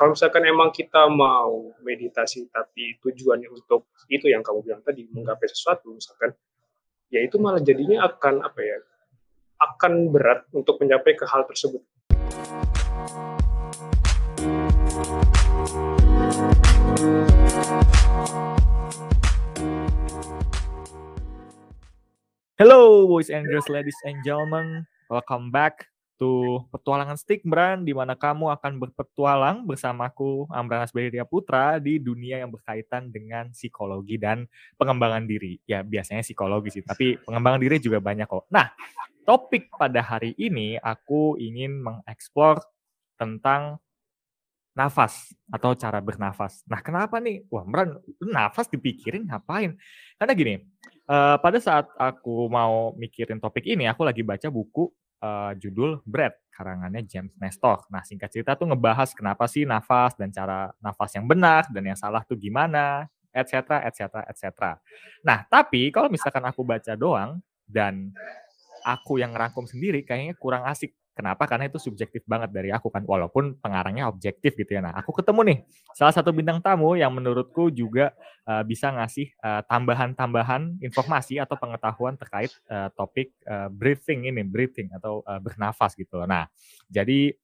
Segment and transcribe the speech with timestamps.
[0.00, 5.44] kalau misalkan emang kita mau meditasi tapi tujuannya untuk itu yang kamu bilang tadi menggapai
[5.44, 6.32] sesuatu misalkan
[7.12, 8.80] ya itu malah jadinya akan apa ya
[9.60, 11.84] akan berat untuk mencapai ke hal tersebut.
[22.56, 25.89] Hello boys and girls, ladies and gentlemen, welcome back
[26.20, 32.44] to Petualangan Stick Brand, di mana kamu akan berpetualang bersamaku, Amran Asberia Putra, di dunia
[32.44, 34.44] yang berkaitan dengan psikologi dan
[34.76, 35.56] pengembangan diri.
[35.64, 38.52] Ya, biasanya psikologi sih, tapi pengembangan diri juga banyak kok.
[38.52, 38.68] Nah,
[39.24, 42.60] topik pada hari ini aku ingin mengeksplor
[43.16, 43.80] tentang
[44.76, 46.62] nafas atau cara bernafas.
[46.68, 47.48] Nah, kenapa nih?
[47.48, 49.74] Wah, Amran, nafas dipikirin ngapain?
[50.20, 50.54] Karena gini,
[51.08, 56.36] uh, pada saat aku mau mikirin topik ini, aku lagi baca buku uh, judul Bread
[56.52, 57.88] karangannya James Nestor.
[57.88, 61.96] Nah, singkat cerita tuh ngebahas kenapa sih nafas dan cara nafas yang benar dan yang
[61.96, 63.80] salah tuh gimana, etc.
[63.88, 64.28] etc.
[64.28, 64.44] etc.
[65.24, 68.12] Nah, tapi kalau misalkan aku baca doang dan
[68.84, 71.44] aku yang ngerangkum sendiri kayaknya kurang asik Kenapa?
[71.44, 74.80] Karena itu subjektif banget dari aku kan, walaupun pengarangnya objektif gitu ya.
[74.80, 75.58] Nah, aku ketemu nih
[75.92, 78.16] salah satu bintang tamu yang menurutku juga
[78.48, 84.88] uh, bisa ngasih uh, tambahan-tambahan informasi atau pengetahuan terkait uh, topik uh, breathing ini, breathing
[84.96, 86.24] atau uh, bernafas gitu.
[86.24, 86.48] Nah,
[86.88, 87.36] jadi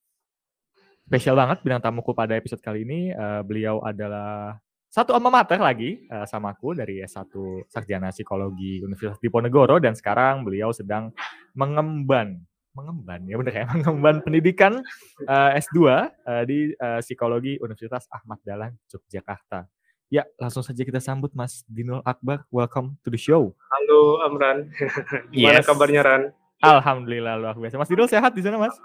[1.04, 3.12] spesial banget bintang tamuku pada episode kali ini.
[3.12, 4.56] Uh, beliau adalah
[4.88, 7.28] satu alma mater lagi uh, sama aku dari S1
[7.68, 11.12] Sarjana Psikologi Universitas Diponegoro dan sekarang beliau sedang
[11.52, 12.40] mengemban
[12.76, 14.84] mengemban ya benar ya mengemban pendidikan
[15.24, 19.64] uh, S2 uh, di uh, psikologi Universitas Ahmad Dahlan Yogyakarta.
[20.06, 22.46] Ya, langsung saja kita sambut Mas Dinul Akbar.
[22.54, 23.58] Welcome to the show.
[23.58, 24.70] Halo Amran.
[25.34, 25.66] Gimana yes.
[25.66, 26.22] kabarnya Ran?
[26.62, 27.74] Alhamdulillah luar biasa.
[27.74, 28.78] Mas Dinul sehat di sana, Mas?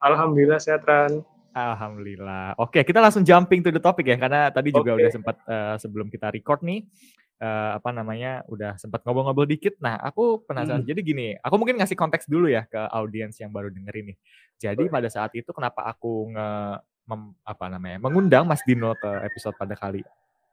[0.00, 1.20] Alhamdulillah sehat Ran.
[1.52, 2.56] Alhamdulillah.
[2.56, 5.00] Oke, kita langsung jumping to the topic ya karena tadi juga okay.
[5.04, 6.88] udah sempat uh, sebelum kita record nih
[7.40, 9.76] uh, apa namanya udah sempat ngobrol-ngobrol dikit.
[9.80, 10.82] Nah, aku penasaran.
[10.84, 10.88] Hmm.
[10.88, 14.18] Jadi gini, aku mungkin ngasih konteks dulu ya ke audiens yang baru dengerin nih.
[14.56, 14.92] Jadi oh.
[14.92, 16.48] pada saat itu kenapa aku nge
[17.06, 20.02] mem, apa namanya mengundang Mas Dino ke episode pada kali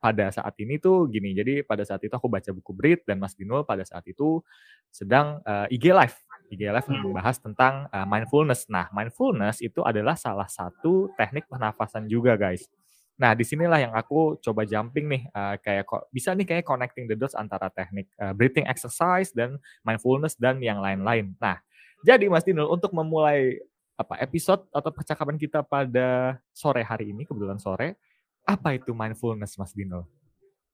[0.03, 1.31] pada saat ini tuh gini.
[1.31, 4.43] Jadi pada saat itu aku baca buku Brit dan Mas Dino pada saat itu
[4.91, 6.17] sedang uh, IG live.
[6.51, 7.07] IG live hmm.
[7.07, 8.67] membahas tentang uh, mindfulness.
[8.67, 12.67] Nah, mindfulness itu adalah salah satu teknik pernafasan juga, guys.
[13.13, 17.05] Nah, di sinilah yang aku coba jumping nih, uh, kayak kok bisa nih kayak connecting
[17.05, 21.37] the dots antara teknik uh, breathing exercise dan mindfulness dan yang lain-lain.
[21.37, 21.61] Nah,
[22.01, 23.61] jadi Mas Dinul untuk memulai
[23.93, 28.01] apa episode atau percakapan kita pada sore hari ini kebetulan sore,
[28.43, 30.09] apa itu mindfulness Mas Dinul?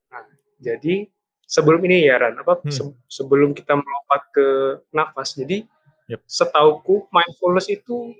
[0.07, 0.23] Nah,
[0.63, 1.11] jadi
[1.43, 2.71] sebelum ini ya Ran, apa hmm.
[2.71, 4.47] se sebelum kita melompat ke
[4.95, 5.67] nafas, jadi
[6.07, 6.23] yep.
[6.23, 8.15] setauku mindfulness itu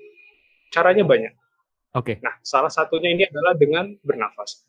[0.68, 1.32] caranya banyak.
[1.98, 2.14] Oke.
[2.14, 2.16] Okay.
[2.22, 4.62] Nah, salah satunya ini adalah dengan bernafas.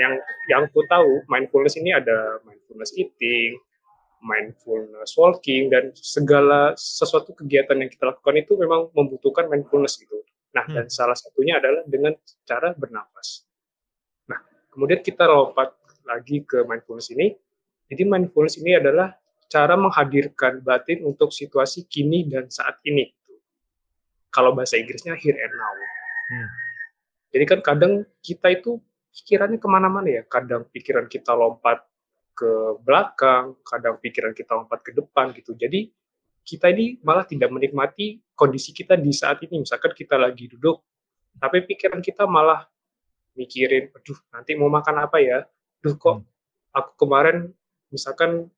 [0.00, 3.60] Yang yang ku tahu mindfulness ini ada mindfulness eating,
[4.24, 10.16] mindfulness walking dan segala sesuatu kegiatan yang kita lakukan itu memang membutuhkan mindfulness gitu.
[10.56, 10.74] Nah, hmm.
[10.80, 12.16] dan salah satunya adalah dengan
[12.48, 13.44] cara bernafas.
[14.32, 14.40] Nah,
[14.72, 15.76] kemudian kita lompat
[16.08, 17.36] lagi ke mindfulness ini.
[17.92, 19.12] Jadi mindfulness ini adalah
[19.52, 23.12] cara menghadirkan batin untuk situasi kini dan saat ini.
[24.32, 25.72] Kalau bahasa Inggrisnya here and now.
[26.32, 26.48] Hmm.
[27.32, 28.76] Jadi kan kadang kita itu
[29.12, 30.22] pikirannya ke mana-mana ya.
[30.28, 31.80] Kadang pikiran kita lompat
[32.36, 35.56] ke belakang, kadang pikiran kita lompat ke depan gitu.
[35.56, 35.88] Jadi
[36.44, 39.64] kita ini malah tidak menikmati kondisi kita di saat ini.
[39.64, 40.84] Misalkan kita lagi duduk,
[41.40, 42.68] tapi pikiran kita malah
[43.32, 45.48] mikirin, aduh nanti mau makan apa ya?
[45.80, 46.76] Duh kok hmm.
[46.76, 47.48] aku kemarin
[47.88, 48.52] misalkan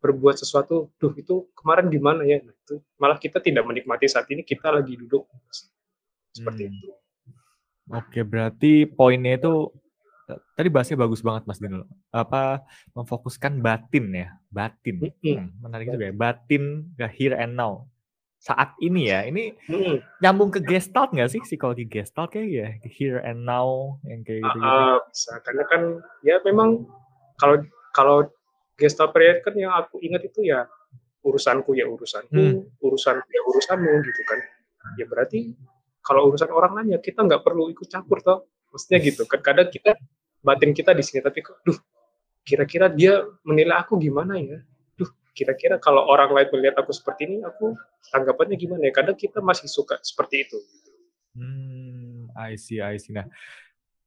[0.00, 2.40] berbuat sesuatu, duh itu kemarin gimana ya?
[2.40, 5.28] Nah, itu malah kita tidak menikmati saat ini kita lagi duduk
[6.32, 6.72] seperti hmm.
[6.72, 7.03] itu.
[7.92, 9.68] Oke, berarti poinnya itu
[10.56, 11.84] tadi bahasnya bagus banget Mas Dino.
[12.08, 12.64] Apa
[12.96, 15.12] memfokuskan batin ya, batin.
[15.20, 17.84] Hmm, menarik juga ya, batin ke here and now.
[18.40, 20.20] Saat ini ya, ini hmm.
[20.20, 24.58] nyambung ke gestalt nggak sih psikologi gestalt kayak ya, here and now yang kayak gitu.
[24.60, 25.82] Uh, bisa, karena kan
[26.24, 26.88] ya memang
[27.36, 27.60] kalau
[27.92, 28.18] kalau
[28.80, 30.68] gestalt period kan yang aku ingat itu ya
[31.24, 32.84] urusanku ya urusanku, hmm.
[32.84, 34.40] urusan ya urusanmu gitu kan.
[35.00, 35.56] Ya berarti
[36.04, 38.44] kalau urusan orang lain ya kita nggak perlu ikut campur toh.
[38.68, 39.96] Maksudnya gitu kan kadang kita
[40.44, 41.78] batin kita di sini tapi kok duh
[42.44, 44.60] kira-kira dia menilai aku gimana ya?
[45.00, 47.72] Duh kira-kira kalau orang lain melihat aku seperti ini aku
[48.12, 48.92] tanggapannya gimana ya?
[48.92, 50.58] Kadang kita masih suka seperti itu.
[51.32, 53.16] Hmm I see I see.
[53.16, 53.24] Nah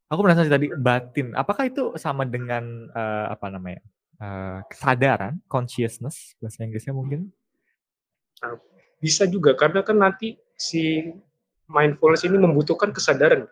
[0.07, 3.81] aku penasaran tadi batin apakah itu sama dengan uh, apa namanya
[4.21, 7.33] uh, kesadaran consciousness bahasa Inggrisnya mungkin?
[9.01, 11.09] Bisa juga karena kan nanti si
[11.67, 13.45] mindfulness ini membutuhkan kesadaran.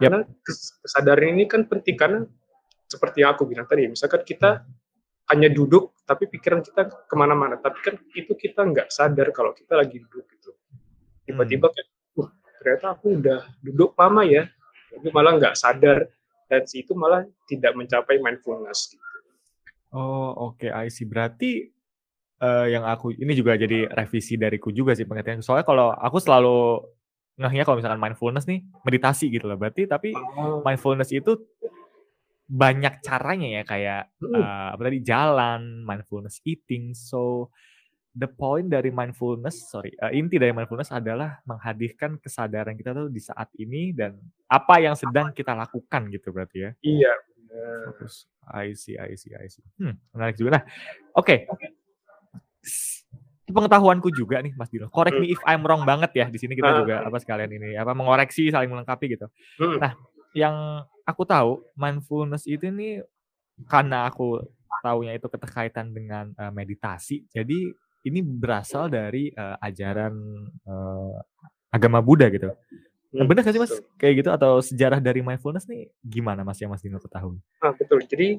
[0.00, 2.24] Karena kesadaran ini kan penting karena
[2.88, 4.64] seperti yang aku bilang tadi, misalkan kita
[5.30, 9.78] hanya duduk tapi pikiran kita ke mana-mana, tapi kan itu kita nggak sadar kalau kita
[9.78, 10.50] lagi duduk gitu.
[11.28, 11.86] Tiba-tiba kan,
[12.18, 14.50] uh, ternyata aku udah duduk lama ya,
[14.90, 16.10] tapi malah nggak sadar
[16.50, 18.90] dan itu malah tidak mencapai mindfulness.
[18.90, 19.06] Gitu.
[19.94, 21.06] Oh oke, okay, I see.
[21.06, 21.70] Berarti
[22.42, 25.46] uh, yang aku ini juga jadi revisi dariku juga sih pengertian.
[25.46, 26.82] Soalnya kalau aku selalu
[27.40, 29.56] ngehnya kalau misalkan mindfulness nih meditasi gitu loh.
[29.56, 30.60] Berarti tapi oh.
[30.60, 31.40] mindfulness itu
[32.50, 36.92] banyak caranya ya kayak uh, apa tadi jalan, mindfulness eating.
[36.92, 37.48] So
[38.12, 43.22] the point dari mindfulness, sorry, uh, inti dari mindfulness adalah menghadirkan kesadaran kita tuh di
[43.22, 44.18] saat ini dan
[44.50, 46.70] apa yang sedang kita lakukan gitu berarti ya.
[46.84, 47.14] Iya.
[47.86, 48.26] Fokus.
[48.50, 49.62] I see, I see, I see.
[49.78, 50.58] Hmm, menarik juga.
[50.58, 50.62] Nah,
[51.14, 51.46] oke.
[51.46, 52.98] Okay.
[53.50, 54.88] Pengetahuanku juga nih Mas Dino.
[54.88, 56.26] Correct me if I'm wrong banget ya.
[56.30, 56.78] Di sini kita ah.
[56.80, 59.26] juga apa sekalian ini apa mengoreksi, saling melengkapi gitu.
[59.58, 59.78] Hmm.
[59.78, 59.92] Nah,
[60.32, 63.02] yang aku tahu mindfulness itu nih
[63.66, 64.40] karena aku
[64.80, 67.28] taunya itu keterkaitan dengan uh, meditasi.
[67.28, 67.68] Jadi
[68.08, 70.14] ini berasal dari uh, ajaran
[70.64, 71.14] uh,
[71.68, 72.48] agama Buddha gitu.
[73.10, 73.74] Nah, benar gak sih mas?
[73.74, 73.98] Betul.
[73.98, 77.42] Kayak gitu atau sejarah dari mindfulness nih gimana mas yang mas Dino ketahui?
[77.58, 78.00] Ah, betul.
[78.06, 78.38] Jadi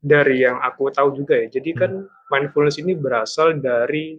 [0.00, 1.46] dari yang aku tahu juga ya.
[1.52, 2.32] Jadi kan hmm.
[2.32, 4.16] mindfulness ini berasal dari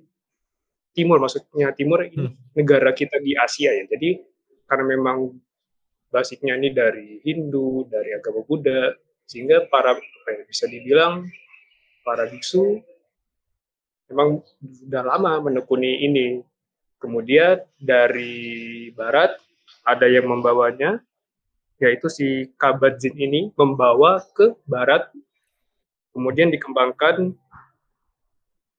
[0.99, 2.59] timur, maksudnya timur ini hmm.
[2.59, 3.87] negara kita di Asia ya.
[3.87, 4.19] Jadi
[4.67, 5.31] karena memang
[6.11, 8.91] basicnya ini dari Hindu, dari agama Buddha,
[9.23, 11.23] sehingga para apa ya, bisa dibilang
[12.03, 12.81] para biksu
[14.09, 16.27] memang sudah lama menekuni ini.
[16.99, 19.39] Kemudian dari barat
[19.87, 20.99] ada yang membawanya,
[21.79, 25.07] yaitu si Kabat-Zinn ini membawa ke barat,
[26.11, 27.31] kemudian dikembangkan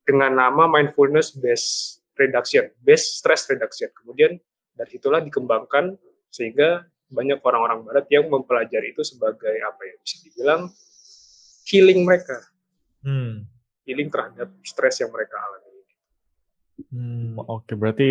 [0.05, 3.89] dengan nama mindfulness based reduction, based stress reduction.
[3.97, 4.37] Kemudian
[4.77, 5.97] dari itulah dikembangkan
[6.29, 10.71] sehingga banyak orang-orang barat yang mempelajari itu sebagai apa ya bisa dibilang
[11.67, 12.39] healing mereka
[13.03, 13.45] hmm.
[13.83, 15.83] healing terhadap stres yang mereka alami
[16.95, 17.75] hmm, oke okay.
[17.75, 18.11] berarti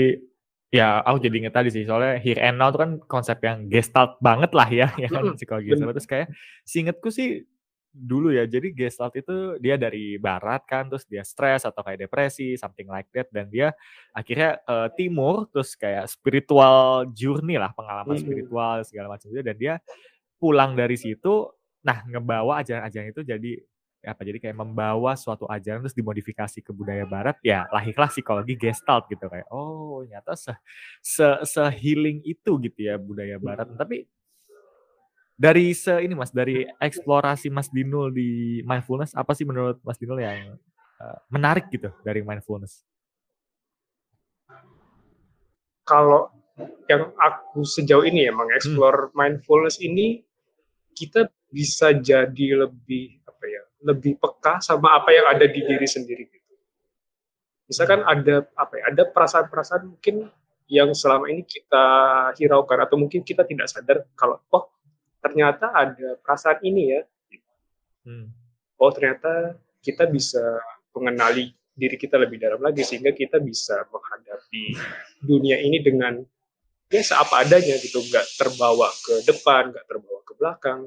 [0.69, 4.19] ya aku jadi inget tadi sih soalnya here and now itu kan konsep yang gestalt
[4.19, 6.27] banget lah ya ya kan psikologi terus kayak
[6.67, 7.47] seingetku sih
[7.89, 8.45] dulu ya.
[8.45, 13.09] Jadi Gestalt itu dia dari barat kan, terus dia stres atau kayak depresi, something like
[13.11, 13.73] that dan dia
[14.13, 18.23] akhirnya ke uh, timur terus kayak spiritual journey lah, pengalaman hmm.
[18.23, 19.73] spiritual segala macam itu dan dia
[20.39, 23.51] pulang dari situ nah ngebawa ajaran-ajaran itu jadi
[23.99, 29.11] apa jadi kayak membawa suatu ajaran terus dimodifikasi ke budaya barat ya lahirlah psikologi gestalt
[29.11, 30.55] gitu kayak oh nyata se
[31.03, 34.07] se, se healing itu gitu ya budaya barat tapi
[35.39, 40.19] dari se ini Mas, dari eksplorasi Mas Dinul di mindfulness, apa sih menurut Mas Dinul
[40.19, 40.59] yang
[40.99, 42.83] uh, menarik gitu dari mindfulness?
[45.87, 46.27] Kalau
[46.91, 49.15] yang aku sejauh ini ya mengeksplor hmm.
[49.15, 50.27] mindfulness ini
[50.91, 56.27] kita bisa jadi lebih apa ya, lebih peka sama apa yang ada di diri sendiri
[56.27, 56.53] gitu.
[57.71, 58.11] Misalkan hmm.
[58.11, 60.27] ada apa ya, ada perasaan-perasaan mungkin
[60.67, 61.85] yang selama ini kita
[62.35, 64.69] hiraukan atau mungkin kita tidak sadar kalau oh
[65.19, 67.01] ternyata ada perasaan ini ya.
[68.07, 68.31] Hmm.
[68.79, 70.41] Oh ternyata kita bisa
[70.95, 74.75] mengenali diri kita lebih dalam lagi sehingga kita bisa menghadapi
[75.23, 76.19] dunia ini dengan
[76.91, 80.81] ya seapa adanya gitu, nggak terbawa ke depan, nggak terbawa ke belakang.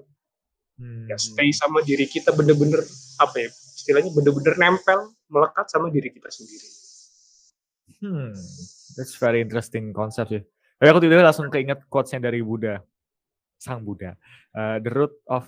[0.77, 1.07] Hmm.
[1.09, 2.81] Ya stay sama diri kita bener-bener
[3.21, 6.69] apa ya istilahnya bener-bener nempel melekat sama diri kita sendiri.
[8.03, 8.35] Hmm,
[8.99, 10.43] that's very interesting concept sih.
[10.81, 12.83] Tapi aku tiba-tiba langsung keinget quotes-nya dari Buddha
[13.63, 14.19] sang Buddha.
[14.51, 15.47] Uh, the root of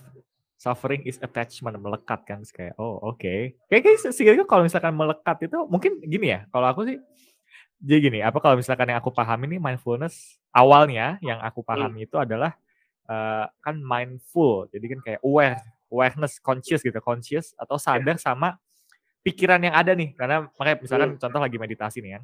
[0.55, 3.59] suffering is attachment melekat kan kayak oh oke okay.
[3.67, 6.97] kayak kayak kalau misalkan melekat itu mungkin gini ya kalau aku sih
[7.83, 11.69] jadi gini apa kalau misalkan yang aku pahami ini mindfulness awalnya yang aku hmm.
[11.69, 12.07] pahami hmm.
[12.07, 12.55] itu adalah
[13.11, 15.59] uh, kan mindful jadi kan kayak aware
[15.91, 18.55] awareness conscious gitu conscious atau sadar sama
[19.21, 21.19] pikiran yang ada nih karena makanya misalkan hmm.
[21.19, 22.23] contoh lagi meditasi nih kan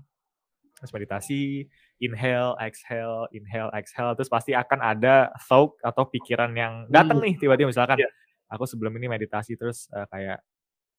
[0.81, 1.69] terus meditasi
[2.01, 7.25] inhale, exhale, inhale, exhale, terus pasti akan ada thought atau pikiran yang datang hmm.
[7.29, 8.09] nih tiba-tiba misalkan yeah.
[8.49, 10.41] aku sebelum ini meditasi terus uh, kayak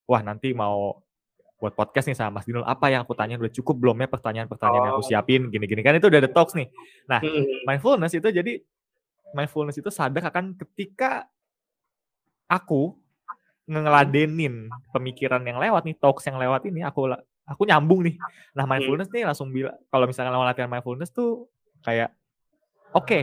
[0.07, 1.03] wah nanti mau
[1.59, 4.83] buat podcast nih sama Mas Dinul apa yang aku tanya udah cukup belum ya pertanyaan-pertanyaan
[4.83, 4.87] oh.
[4.87, 5.11] yang aku oh.
[5.11, 6.71] siapin gini-gini kan itu udah ada talks nih.
[7.07, 7.67] Nah, hmm.
[7.67, 8.63] mindfulness itu jadi
[9.35, 11.27] mindfulness itu sadar akan ketika
[12.47, 12.99] aku
[13.67, 17.15] ngeladenin pemikiran yang lewat nih talks yang lewat ini aku
[17.47, 18.17] aku nyambung nih.
[18.55, 21.49] Nah, mindfulness nih langsung bilang kalau misalnya mau latihan mindfulness tuh
[21.83, 22.15] kayak
[22.95, 23.23] oke, okay,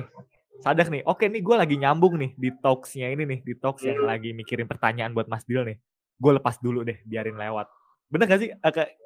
[0.60, 1.02] sadar nih.
[1.08, 4.36] Oke okay, nih gue lagi nyambung nih di talksnya ini nih, di talks yang lagi
[4.36, 5.78] mikirin pertanyaan buat Mas Dil nih.
[6.20, 7.72] Gue lepas dulu deh, biarin lewat.
[8.10, 8.50] Bener gak sih?
[8.66, 8.98] Ah, kayak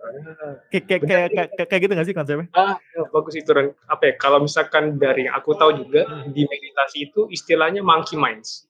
[0.72, 2.48] kayak kayak kayak, kayak, gitu gak sih konsepnya?
[2.56, 3.76] Ah, ya, bagus itu Ren.
[3.92, 4.14] Apa ya?
[4.16, 6.32] Kalau misalkan dari yang aku tahu juga Hmm.
[6.32, 8.64] di meditasi itu istilahnya monkey minds.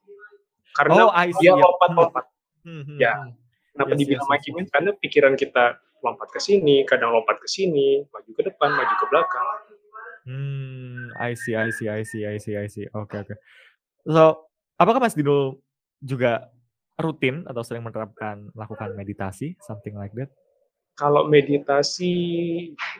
[0.74, 1.62] Karena Oh, see, dia ya.
[1.62, 2.26] lompat-lompat.
[2.66, 3.14] Hmm, hmm, Ya.
[3.14, 3.30] hmm.
[3.78, 4.72] Kenapa Yes, dibilang yes, monkey minds?
[4.74, 5.64] Karena pikiran kita
[6.04, 9.48] lompat ke sini, kadang lompat ke sini, maju ke depan, maju ke belakang.
[10.28, 12.86] Hmm, I see, I see, I see, I see, I see.
[12.92, 13.36] Oke, oke.
[14.04, 15.64] So, apakah Mas Dino
[16.04, 16.52] juga
[17.00, 20.30] rutin atau sering menerapkan melakukan meditasi, something like that?
[20.94, 22.14] Kalau meditasi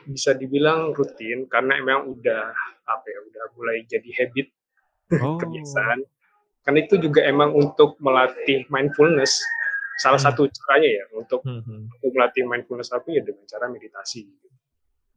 [0.08, 2.50] bisa dibilang rutin karena emang udah
[2.88, 4.50] apa ya, udah mulai jadi habit
[5.20, 5.38] Oh.
[5.38, 6.02] kebiasaan.
[6.64, 9.44] Karena itu juga emang untuk melatih mindfulness.
[9.96, 10.26] Salah Hmm.
[10.28, 11.82] satu caranya ya untuk Hmm, hmm.
[11.92, 14.26] untuk melatih mindfulness aku ya dengan cara meditasi.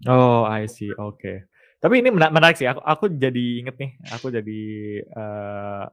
[0.06, 0.94] Oh, I see.
[0.94, 1.50] Oke.
[1.78, 2.66] Tapi ini mena- menarik sih.
[2.66, 3.92] Aku aku jadi inget nih.
[4.12, 4.62] Aku jadi
[5.02, 5.86] eh,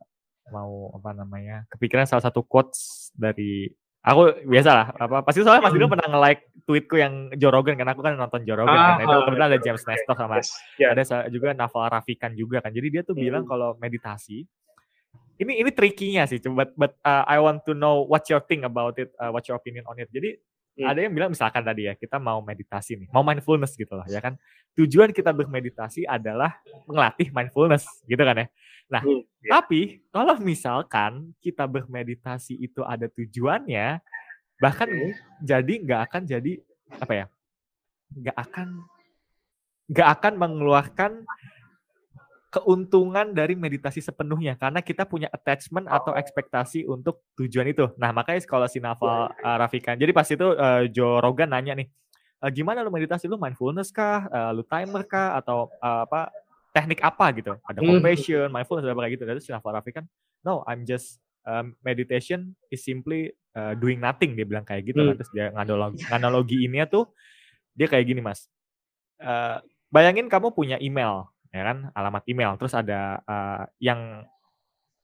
[0.51, 1.65] mau apa namanya?
[1.71, 3.65] Kepikiran salah satu quotes dari
[4.01, 4.87] aku biasa lah.
[4.95, 5.97] Apa pasti soalnya Mas Dino Hmm.
[5.97, 8.97] pernah nge-like tweetku yang Joe Rogan kan aku kan nonton Joe Rogan kan.
[8.99, 9.83] Itu Ah, kebetulan ada oke, James.
[9.83, 10.89] Nestor sama Yes, ya.
[10.93, 12.69] ada juga Naval Rafikan juga kan.
[12.69, 13.51] Jadi dia tuh bilang Hmm.
[13.51, 14.45] kalau meditasi
[15.41, 16.39] ini ini tricky-nya sih.
[16.43, 19.59] But but uh, I want to know what your think about it, uh, what your
[19.59, 20.11] opinion on it.
[20.11, 20.39] Jadi
[20.75, 20.91] Hmm.
[20.91, 24.19] ada yang bilang misalkan tadi ya kita mau meditasi nih, mau mindfulness gitu loh ya
[24.19, 24.35] kan.
[24.75, 26.59] Tujuan kita bermeditasi adalah
[26.91, 28.47] melatih mindfulness gitu kan ya.
[28.91, 29.51] Nah, Hmm, ya.
[29.55, 34.03] tapi kalau misalkan kita bermeditasi itu ada tujuannya,
[34.59, 35.15] bahkan Hmm.
[35.47, 36.53] jadi nggak akan jadi
[36.91, 37.27] apa ya?
[38.11, 38.69] Nggak akan
[39.95, 41.13] nggak akan mengeluarkan
[42.55, 47.91] keuntungan dari meditasi sepenuhnya karena kita punya attachment atau ekspektasi untuk tujuan itu.
[47.99, 49.99] Nah, makanya kalau si Naval uh, Rafikan.
[49.99, 51.91] Jadi pas itu uh, Joe Rogan nanya nih,
[52.39, 56.31] "E, gimana lu meditasi lu mindfulness kah, Uh, lu timer kah atau uh, apa
[56.71, 57.59] teknik apa gitu?
[57.67, 57.99] Ada Hmm.
[57.99, 59.25] compassion, mindfulness apa kayak gitu.
[59.27, 60.07] Terus si Naval Rafikan,
[60.47, 65.15] "No, I'm just um, meditation is simply uh, doing nothing." Dia bilang kayak gitu kan.
[65.15, 65.19] Hmm.
[65.19, 67.11] Terus dia nganalogi nganalogi ini tuh
[67.75, 68.47] dia kayak gini, Mas.
[69.19, 69.59] Eh,
[69.91, 74.27] bayangin kamu punya email, ya kan, alamat email, terus ada eh, yang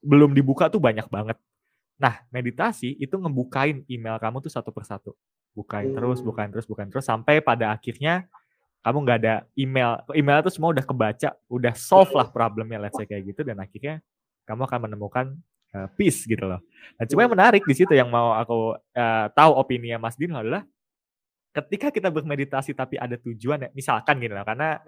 [0.02, 1.38] belum dibuka tuh banyak banget.
[2.00, 5.14] Nah, meditasi itu ngebukain email kamu tuh satu persatu,
[5.54, 6.26] bukain terus, Hmm.
[6.32, 8.26] bukain terus, bukain terus, sampai pada akhirnya
[8.80, 13.04] kamu nggak ada email, email itu semua udah kebaca, udah solve lah problemnya, let's say
[13.04, 14.00] kayak gitu, dan akhirnya
[14.48, 15.26] kamu akan menemukan
[15.70, 16.64] eh, peace gitu loh.
[16.98, 20.64] Nah, cuma yang menarik di situ yang mau aku eh, tahu opini Mas Dino adalah
[21.52, 24.80] ketika kita bermeditasi tapi ada tujuan ya, misalkan gitu lah, karena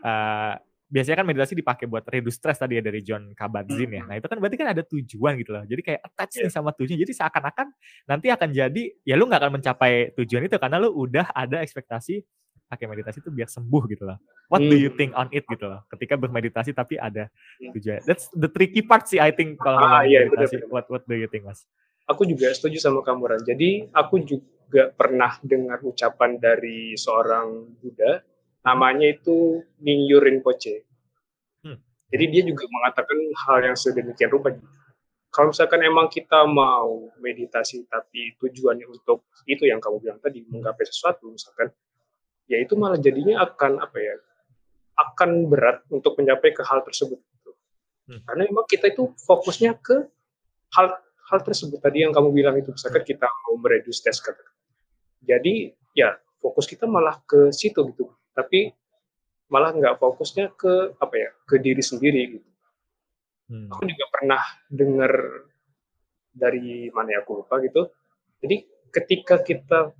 [0.00, 0.56] Hmm.
[0.90, 4.02] Biasanya kan meditasi dipakai buat reduce stress tadi ya dari John Kabat-Zinn ya.
[4.02, 5.62] Nah itu kan berarti kan ada tujuan gitu loh.
[5.62, 6.98] Jadi kayak attach nih sama tujuan.
[6.98, 7.66] Jadi seakan-akan
[8.10, 12.26] nanti akan jadi ya lu nggak akan mencapai tujuan itu karena lu udah ada ekspektasi
[12.66, 14.18] pakai meditasi itu biar sembuh gitu loh.
[14.50, 14.98] What do you Hmm.
[14.98, 15.86] think on it gitu loh.
[15.86, 17.30] Ketika bermeditasi tapi ada
[17.62, 17.70] Hmm.
[17.78, 18.02] tujuan.
[18.02, 20.58] That's the tricky part sih I think kalau Ah, ngomongin iya, meditasi.
[20.58, 20.74] benar-benar.
[20.74, 21.66] What what do you think Mas?
[22.10, 23.42] Aku juga setuju sama kamu Ran.
[23.46, 28.22] Jadi aku juga pernah dengar ucapan dari seorang Buddha,
[28.64, 30.84] namanya itu Mingyu Rinpoche.
[31.64, 31.80] Hmm.
[32.12, 34.52] Jadi dia juga mengatakan hal yang sedemikian rupa.
[35.30, 40.82] Kalau misalkan emang kita mau meditasi tapi tujuannya untuk itu yang kamu bilang tadi menggapai
[40.82, 41.70] sesuatu misalkan,
[42.50, 44.14] ya itu malah jadinya akan apa ya?
[45.00, 47.16] akan berat untuk mencapai ke hal tersebut.
[48.10, 48.20] Hmm.
[48.26, 49.96] Karena emang kita itu fokusnya ke
[50.76, 50.86] hal
[51.30, 54.50] hal tersebut tadi yang kamu bilang itu misalkan kita mau mereduce stress katakan.
[55.22, 58.10] Jadi ya fokus kita malah ke situ gitu.
[58.40, 58.72] Tapi
[59.50, 62.50] malah nggak fokusnya ke apa ya ke diri sendiri gitu.
[63.50, 63.66] Hmm.
[63.68, 65.12] Aku juga pernah dengar
[66.30, 67.90] dari mana ya aku lupa gitu.
[68.40, 68.62] Jadi
[68.94, 69.90] ketika kita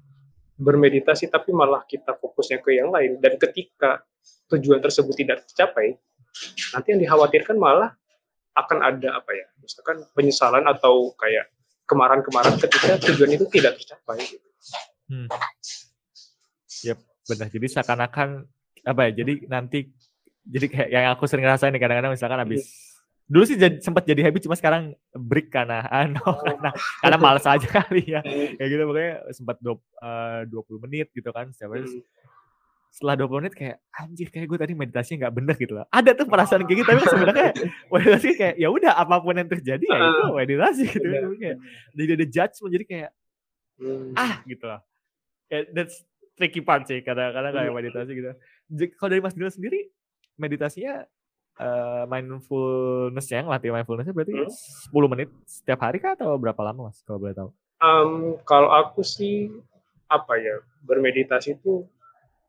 [0.61, 4.07] bermeditasi tapi malah kita fokusnya ke yang lain dan ketika
[4.55, 5.99] tujuan tersebut tidak tercapai,
[6.77, 7.97] nanti yang dikhawatirkan malah
[8.55, 11.49] akan ada apa ya, misalkan penyesalan atau kayak
[11.91, 14.19] kemarahan-kemarahan ketika tujuan itu tidak tercapai.
[14.23, 14.49] Gitu.
[15.11, 15.27] Hmm.
[16.87, 16.99] Yep,
[17.31, 17.47] benar.
[17.49, 18.29] Jadi seakan-akan
[18.83, 19.11] apa ya?
[19.23, 19.79] Jadi nanti
[20.43, 22.65] jadi kayak yang aku sering rasain nih kadang-kadang misalkan habis
[23.31, 27.63] dulu sih jadi, sempat jadi habit cuma sekarang break karena anu karena karena malas aja
[27.79, 28.19] kali ya
[28.59, 32.03] kayak gitu pokoknya sempat dua, eh, 20 menit gitu kan setiap hari Hmm.
[32.91, 36.27] setelah 20 menit kayak anjir kayak gue tadi meditasinya nggak bener gitu loh ada tuh
[36.27, 37.49] perasaan kayak gitu tapi sebenarnya
[37.95, 41.07] meditasi kayak ya udah apa pun yang terjadi ya itu meditasi gitu
[41.39, 41.57] kayak
[41.95, 43.11] jadi ada judgment jadi kayak
[43.81, 44.13] Hmm.
[44.13, 44.85] ah gitu lah.
[45.49, 46.05] Ya, that's
[46.41, 48.33] tricky part sih kadang-kadang kayak meditasi gitu.
[48.97, 49.93] Kalau dari Mas Dino sendiri
[50.41, 51.05] meditasinya
[52.09, 54.49] mindfulness yang latih mindfulnessnya berarti Hmm.
[54.49, 57.53] 10 menit setiap hari kah atau berapa lama Mas kalau boleh tahu?
[57.85, 59.53] Um, kalau aku sih
[60.09, 61.85] apa ya bermeditasi itu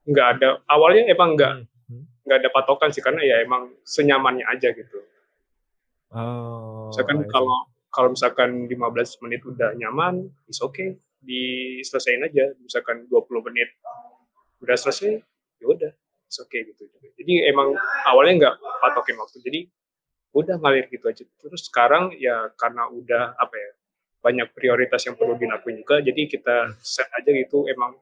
[0.07, 2.07] nggak ada awalnya emang nggak Hmm.
[2.23, 5.03] Nggak ada patokan sih karena ya emang senyamannya aja gitu.
[6.15, 6.87] Oh.
[6.87, 10.95] Misalkan kalau kalau misalkan 15 menit udah nyaman, is okay.
[11.21, 13.69] Diselesain aja misalkan 20 menit
[14.61, 15.21] udah selesai
[15.61, 17.77] ya udah oke okay gitu jadi emang
[18.09, 19.59] awalnya nggak patokin waktu jadi
[20.31, 23.71] udah ngalir gitu aja terus sekarang ya karena udah apa ya
[24.21, 27.97] banyak prioritas yang perlu dilakuin juga jadi kita set aja gitu emang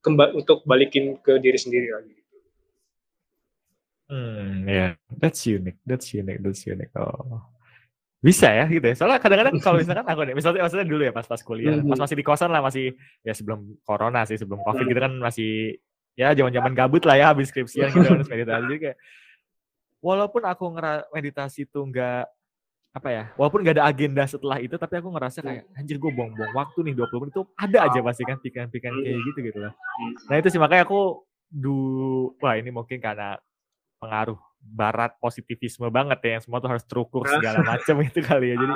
[0.00, 2.36] kembali untuk balikin ke diri sendiri lagi gitu.
[4.10, 4.90] Hmm, ya, yeah.
[5.20, 6.90] that's unique, that's unique, that's unique.
[6.96, 7.44] Oh,
[8.20, 8.94] bisa ya gitu ya.
[8.94, 12.24] Soalnya kadang-kadang kalau misalkan aku nih, misalnya maksudnya dulu ya pas-pas kuliah, pas masih di
[12.24, 12.92] kosan lah masih
[13.24, 15.80] ya sebelum corona sih, sebelum covid gitu kan masih
[16.14, 18.96] ya zaman-zaman gabut lah ya habis skripsian gitu harus meditasi Jadi kayak
[20.04, 22.28] walaupun aku ngerasa meditasi itu enggak
[22.90, 26.50] apa ya, walaupun gak ada agenda setelah itu, tapi aku ngerasa kayak anjir gue buang-buang
[26.58, 27.32] waktu nih 20 menit.
[27.38, 29.72] Itu ada aja pasti kan pikiran-pikiran kayak gitu gitu lah.
[30.26, 31.78] Nah itu sih makanya aku du
[32.42, 33.38] wah ini mungkin karena
[34.02, 38.56] pengaruh barat positivisme banget ya yang semua tuh harus terukur segala macam itu kali ya
[38.60, 38.74] jadi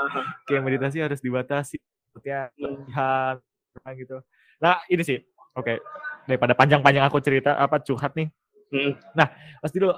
[0.49, 1.77] kayak meditasi harus dibatasi
[2.25, 4.17] ya latihan gitu
[4.59, 5.21] nah ini sih
[5.55, 5.77] oke okay.
[6.25, 8.33] daripada panjang-panjang aku cerita apa curhat nih
[8.73, 8.93] hmm.
[9.13, 9.29] nah
[9.61, 9.93] pasti dulu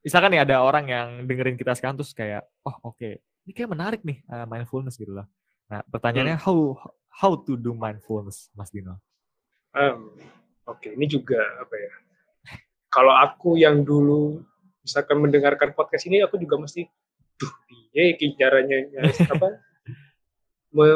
[0.00, 3.20] misalkan nih ada orang yang dengerin kita sekarang terus kayak oh oke okay.
[3.44, 5.26] ini kayak menarik nih uh, mindfulness gitu loh
[5.66, 6.44] nah pertanyaannya hmm.
[6.46, 6.78] how
[7.10, 9.02] how to do mindfulness Mas Dino
[9.74, 10.14] um,
[10.70, 10.94] oke okay.
[10.94, 11.92] ini juga apa ya
[12.90, 14.42] kalau aku yang dulu
[14.84, 16.84] misalkan mendengarkan podcast ini aku juga mesti
[17.40, 17.52] duh
[17.96, 18.76] iya caranya?
[19.34, 19.48] Apa?
[20.70, 20.86] Me,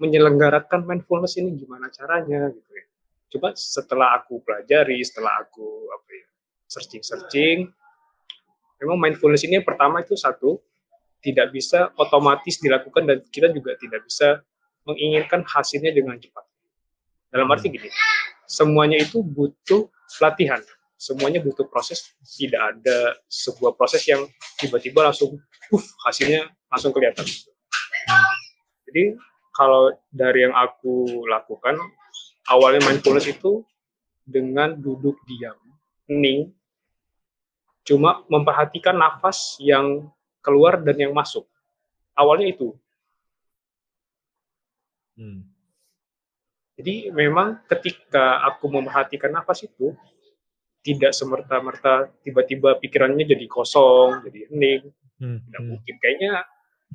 [0.00, 2.84] menyelenggarakan mindfulness ini gimana caranya gitu ya.
[3.30, 6.26] Coba setelah aku pelajari setelah aku apa ya
[6.66, 7.58] searching searching
[8.82, 10.58] memang mindfulness ini yang pertama itu satu
[11.20, 14.40] tidak bisa otomatis dilakukan dan kita juga tidak bisa
[14.88, 16.42] menginginkan hasilnya dengan cepat.
[17.30, 17.76] Dalam arti hmm.
[17.76, 17.90] gini
[18.50, 19.86] semuanya itu butuh
[20.18, 20.58] latihan
[21.00, 22.12] semuanya butuh proses.
[22.20, 24.28] Tidak ada sebuah proses yang
[24.60, 25.40] tiba-tiba langsung
[25.72, 27.24] uh, hasilnya langsung kelihatan.
[28.84, 29.16] Jadi
[29.56, 31.80] kalau dari yang aku lakukan
[32.52, 33.64] awalnya mindfulness itu
[34.28, 35.56] dengan duduk diam
[36.06, 36.52] hening
[37.82, 40.06] cuma memperhatikan nafas yang
[40.44, 41.48] keluar dan yang masuk.
[42.12, 42.76] Awalnya itu.
[45.20, 45.44] Hmm.
[46.80, 49.92] jadi memang ketika aku memperhatikan nafas itu
[50.80, 54.82] tidak semerta-merta tiba-tiba pikirannya jadi kosong, jadi hening.
[55.20, 55.38] Hmm.
[55.44, 55.68] Tidak hmm.
[55.68, 55.94] mungkin.
[56.00, 56.32] Kayaknya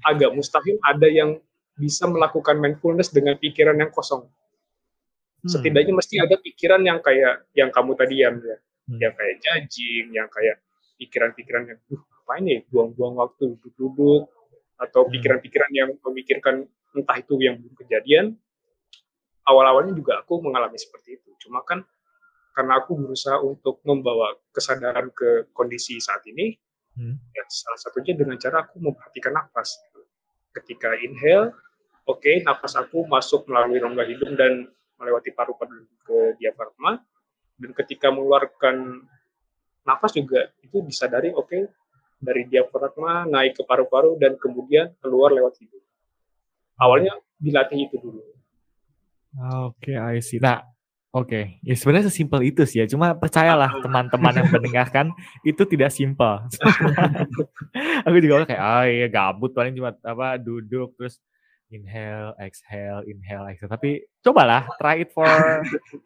[0.02, 1.38] agak mustahil ada yang
[1.78, 4.26] bisa melakukan mindfulness dengan pikiran yang kosong.
[4.26, 5.50] Hmm.
[5.50, 8.58] Setidaknya mesti ada pikiran yang kayak yang kamu tadi yang ya,
[8.90, 9.00] hmm.
[9.00, 10.58] yang kayak judging, yang kayak
[10.98, 14.26] pikiran-pikiran yang, duh apa ini, buang-buang waktu duduk-duduk,
[14.82, 15.12] atau hmm.
[15.14, 16.66] pikiran-pikiran yang memikirkan
[16.98, 18.34] entah itu yang belum kejadian.
[19.46, 21.30] Awal-awalnya juga aku mengalami seperti itu.
[21.38, 21.86] Cuma kan
[22.56, 26.56] karena aku berusaha untuk membawa kesadaran ke kondisi saat ini,
[26.96, 27.36] hmm.
[27.36, 29.76] ya salah satunya dengan cara aku memperhatikan nafas.
[30.56, 31.52] Ketika inhale,
[32.08, 37.04] oke, okay, nafas aku masuk melalui rongga hidung dan melewati paru-paru ke diafragma,
[37.60, 39.04] dan ketika mengeluarkan
[39.84, 41.68] nafas juga itu disadari, oke, okay,
[42.24, 45.84] dari diafragma naik ke paru-paru dan kemudian keluar lewat hidung.
[46.80, 48.24] Awalnya dilatih itu dulu.
[49.68, 50.40] Oke, okay, I see.
[50.40, 50.64] Nah,
[51.16, 52.86] Oke, ya sebenarnya sesimpel itu sih ya.
[52.92, 55.16] Cuma percayalah teman-teman yang mendengarkan
[55.48, 56.44] itu tidak simpel.
[58.06, 61.24] aku juga kayak, ah oh, iya gabut paling cuma apa duduk terus
[61.72, 63.72] inhale, exhale, inhale, exhale.
[63.72, 65.28] Tapi cobalah try it for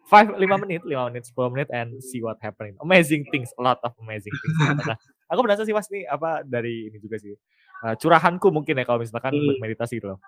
[0.06, 2.78] five, lima menit, lima menit, sepuluh menit, and see what happening.
[2.78, 4.86] Amazing things, a lot of amazing things.
[4.86, 4.94] Nah,
[5.26, 7.34] aku penasaran sih mas nih apa dari ini juga sih
[7.82, 9.58] uh, curahanku mungkin ya kalau misalkan hmm.
[9.58, 10.20] meditasi gitu loh.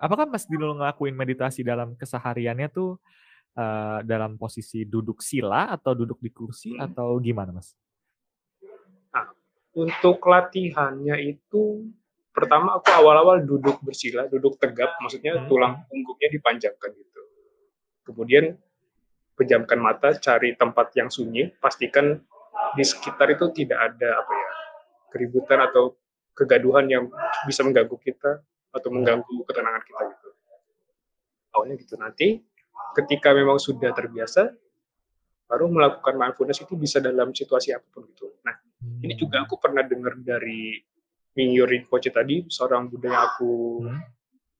[0.00, 2.96] Apakah Mas Dino ngelakuin meditasi dalam kesehariannya tuh
[3.56, 6.86] uh, dalam posisi duduk sila atau duduk di kursi hmm.
[6.90, 7.74] atau gimana, Mas?
[9.10, 9.30] Nah,
[9.74, 11.90] untuk latihannya itu
[12.30, 15.46] pertama aku awal-awal duduk bersila, duduk tegap, maksudnya hmm.
[15.50, 17.22] tulang punggungnya dipanjangkan gitu.
[18.06, 18.54] Kemudian
[19.34, 22.20] pejamkan mata, cari tempat yang sunyi, pastikan
[22.76, 24.50] di sekitar itu tidak ada apa ya
[25.10, 25.98] keributan atau
[26.38, 27.04] kegaduhan yang
[27.44, 30.28] bisa mengganggu kita atau mengganggu ketenangan kita gitu.
[31.50, 32.28] Awalnya gitu nanti
[32.94, 34.50] ketika memang sudah terbiasa
[35.50, 38.30] baru melakukan mindfulness itu bisa dalam situasi apa pun gitu.
[38.46, 39.02] Nah, hmm.
[39.02, 40.78] ini juga aku pernah dengar dari
[41.34, 44.02] Mingyu Rinpoche tadi, seorang Buddha yang aku hmm.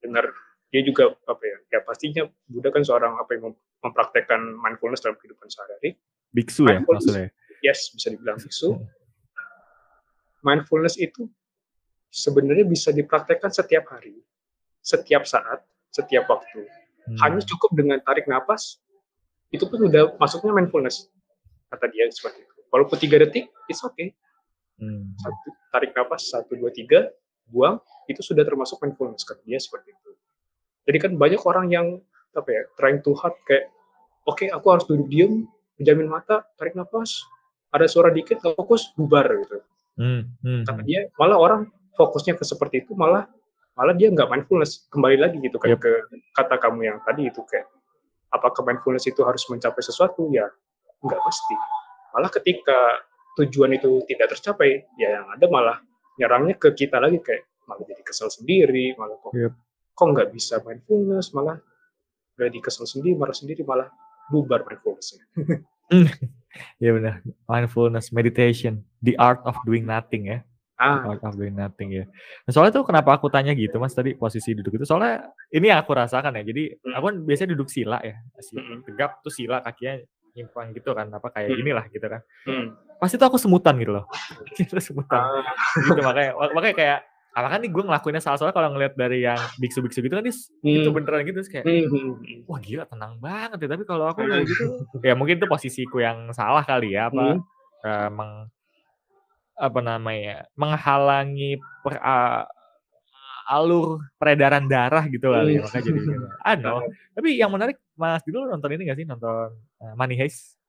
[0.02, 0.35] dengar
[0.70, 1.78] dia juga apa ya?
[1.78, 3.54] Ya pastinya Buddha kan seorang apa yang
[3.87, 5.94] mempraktekkan mindfulness dalam kehidupan sehari-hari.
[6.35, 7.30] Biksu ya maksudnya.
[7.62, 8.74] Yes, bisa dibilang biksu.
[8.74, 8.87] Hmm.
[10.42, 11.30] Mindfulness itu
[12.11, 14.18] sebenarnya bisa dipraktekkan setiap hari,
[14.83, 15.62] setiap saat,
[15.94, 16.66] setiap waktu
[17.11, 17.18] Hmm.
[17.27, 18.79] Hanya cukup dengan tarik nafas,
[19.51, 21.11] itu pun udah masuknya mindfulness.
[21.66, 22.55] Kata dia seperti itu.
[22.70, 24.14] Walaupun tiga detik, it's okay.
[24.79, 25.11] Hmm.
[25.18, 27.11] Satu, tarik nafas, satu, dua, tiga,
[27.51, 29.27] buang, itu sudah termasuk mindfulness.
[29.27, 30.11] Kata dia seperti itu.
[30.87, 31.87] Jadi kan banyak orang yang
[32.31, 33.70] apa ya trying too hard kayak
[34.27, 35.51] oke okay, aku harus duduk diem
[35.83, 37.27] menjamin mata tarik nafas
[37.75, 39.59] ada suara dikit nggak fokus bubar gitu
[39.99, 40.88] hmm, hmm, tapi hmm.
[40.88, 41.62] dia malah orang
[41.99, 43.27] fokusnya ke seperti itu malah
[43.81, 44.85] malah dia nggak mindfulness.
[44.93, 45.81] Kembali lagi gitu kan yep.
[45.81, 45.88] ke
[46.37, 47.64] kata kamu yang tadi itu kayak
[48.29, 50.29] apakah mindfulness itu harus mencapai sesuatu?
[50.29, 50.45] Ya
[51.01, 51.57] nggak pasti.
[52.12, 52.77] Malah ketika
[53.40, 55.81] tujuan itu tidak tercapai ya yang ada malah
[56.21, 59.55] nyerangnya ke kita lagi kayak malah jadi kesel sendiri malah kok yep.
[59.95, 61.57] kok nggak bisa mindfulness malah
[62.35, 63.88] jadi kesel sendiri marah sendiri malah
[64.29, 65.25] bubar mindfulnessnya.
[66.83, 67.23] Ya benar.
[67.47, 70.43] Mindfulness meditation the art of doing nothing ya
[70.81, 71.05] ah.
[71.05, 72.05] of doing nothing ya
[72.49, 75.85] nah, soalnya tuh kenapa aku tanya gitu mas tadi posisi duduk itu soalnya ini yang
[75.85, 76.95] aku rasakan ya jadi hmm.
[76.97, 78.88] aku kan biasanya duduk sila ya hmm.
[78.88, 80.01] tegap tuh sila kakinya
[80.35, 81.61] nyimpang gitu kan apa kayak hmm.
[81.61, 82.66] inilah gitu kan hmm.
[82.97, 84.09] pasti tuh aku semutan gitu loh
[84.62, 85.45] itu semutan ah.
[85.85, 89.38] gitu makanya makanya kayak apa kan nih gue ngelakuinnya salah soalnya kalau ngeliat dari yang
[89.62, 90.83] biksu-biksu gitu kan dia hmm.
[90.83, 92.38] itu beneran gitu kayak hmm, hmm, hmm.
[92.51, 96.35] wah gila tenang banget ya tapi kalau aku kayak gitu ya mungkin itu posisiku yang
[96.35, 97.40] salah kali ya apa hmm.
[97.87, 98.33] uh, meng,
[99.61, 102.49] apa namanya menghalangi per, uh,
[103.51, 106.11] alur peredaran darah gitu kali ya makanya jadi gitu.
[106.46, 106.87] Ah no.
[107.12, 110.61] Tapi yang menarik Mas dulu nonton ini gak sih nonton uh, Money Heist?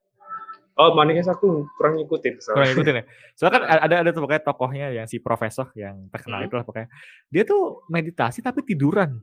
[0.79, 2.33] Oh, Manikes aku kurang ngikutin.
[2.39, 2.55] So.
[2.55, 3.03] Kurang ngikutin ya.
[3.37, 6.47] Soalnya kan ada ada tuh pokoknya tokohnya yang si profesor yang terkenal hmm.
[6.47, 6.89] itu lah pokoknya.
[7.27, 9.19] Dia tuh meditasi tapi tiduran.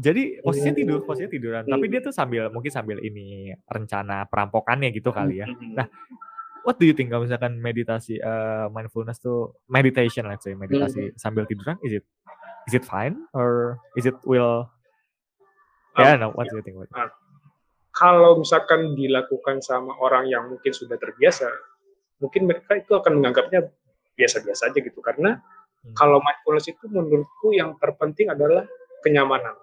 [0.00, 1.04] Jadi posisinya tidur, oh.
[1.04, 1.62] posisinya tiduran.
[1.66, 1.72] Hmm.
[1.74, 5.46] Tapi dia tuh sambil mungkin sambil ini rencana perampokannya gitu kali ya.
[5.50, 5.74] Hmm.
[5.74, 5.86] Nah,
[6.66, 11.16] what do you think kalau misalkan meditasi uh, mindfulness tuh meditation let's say meditasi hmm.
[11.16, 12.04] sambil tiduran is it
[12.68, 14.68] is it fine or is it will
[15.96, 17.10] yeah um, no what do you think about uh,
[17.90, 21.50] kalau misalkan dilakukan sama orang yang mungkin sudah terbiasa,
[22.22, 23.66] mungkin mereka itu akan menganggapnya
[24.14, 25.02] biasa-biasa aja gitu.
[25.02, 25.94] Karena hmm.
[25.98, 28.64] kalau mindfulness itu menurutku yang terpenting adalah
[29.02, 29.58] kenyamanan.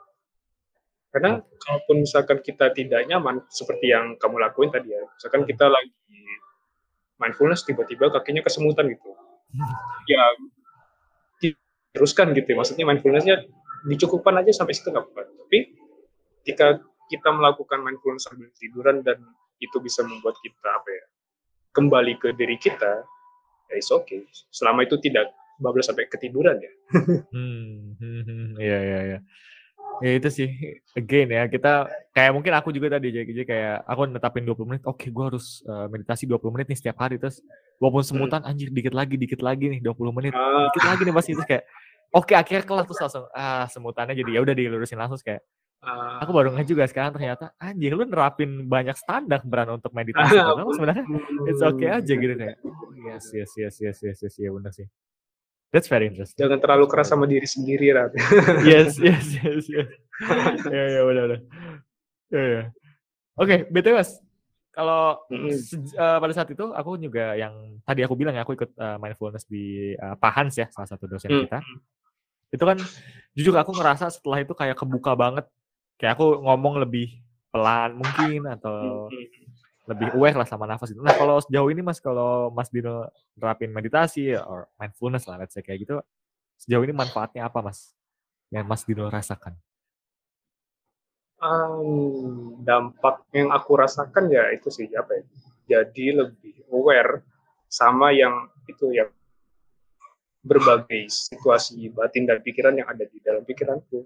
[1.10, 1.50] Karena hmm.
[1.56, 5.96] kalaupun misalkan kita tidak nyaman, seperti yang kamu lakuin tadi ya, misalkan kita lagi
[7.18, 9.10] mindfulness tiba-tiba kakinya kesemutan gitu,
[10.10, 10.24] ya
[11.98, 12.54] teruskan gitu.
[12.54, 12.56] Ya.
[12.62, 13.36] Maksudnya mindfulnessnya
[13.90, 15.26] dicukupkan aja sampai situ nggak apa-apa.
[15.26, 15.60] Tapi
[16.46, 19.20] ketika kita melakukan mindfulness sambil tiduran dan
[19.58, 21.06] itu bisa membuat kita apa ya
[21.74, 23.04] kembali ke diri kita
[23.68, 26.72] ya is okay selama itu tidak bablas sampai ketiduran ya
[27.34, 29.20] hmm, hmm, hmm, iya iya iya
[30.04, 30.50] ya itu sih
[30.94, 34.98] again ya kita kayak mungkin aku juga tadi jadi kayak aku netapin 20 menit oke
[34.98, 37.18] okay, gue harus uh, meditasi 20 menit nih setiap hari.
[37.18, 37.42] Terus
[37.82, 38.10] walaupun hmm.
[38.10, 38.50] semutan hmm.
[38.50, 40.34] anjir dikit lagi dikit lagi nih 20 menit.
[40.38, 40.70] Uh.
[40.70, 41.64] dikit lagi nih pasti itu kayak
[42.14, 45.44] oke okay, akhirnya kelas terus langsung ah semutannya jadi ya udah dilurusin langsung kayak
[45.78, 50.34] Uh, aku baru nggak juga sekarang ternyata anjing lu nerapin banyak standar beran untuk meditasi
[50.34, 51.06] uh, sebenarnya
[51.46, 52.58] it's okay aja gitu kayak.
[52.66, 54.90] oh, yes yes yes yes yes yes ya benar sih
[55.72, 56.40] that's very interesting.
[56.40, 58.12] Jangan terlalu keras sama diri sendiri Rat
[58.70, 59.90] yes yes yes yes.
[60.74, 61.42] Ya ya benar benar.
[62.32, 62.64] Ya ya
[63.38, 64.12] oke btw mas.
[64.78, 65.98] Kalau mm-hmm.
[65.98, 69.50] uh, pada saat itu aku juga yang tadi aku bilang ya aku ikut uh, mindfulness
[69.50, 71.46] di uh, Pahans ya salah satu dosen mm-hmm.
[71.50, 71.60] kita.
[72.54, 72.78] Itu kan
[73.34, 75.50] jujur aku ngerasa setelah itu kayak kebuka banget.
[75.98, 77.10] Kayak aku ngomong lebih
[77.50, 79.10] pelan mungkin atau
[79.88, 81.00] lebih aware lah sama nafas itu.
[81.00, 83.08] Nah kalau sejauh ini mas kalau mas Dino
[83.40, 86.04] terapin meditasi or mindfulness lah let's say kayak gitu,
[86.60, 87.96] sejauh ini manfaatnya apa mas
[88.52, 89.56] yang mas Dino rasakan?
[91.38, 95.24] Um, dampak yang aku rasakan ya itu sih apa ya?
[95.68, 97.24] Jadi lebih aware
[97.72, 99.08] sama yang itu ya
[100.44, 104.04] berbagai situasi batin dan pikiran yang ada di dalam pikiranku.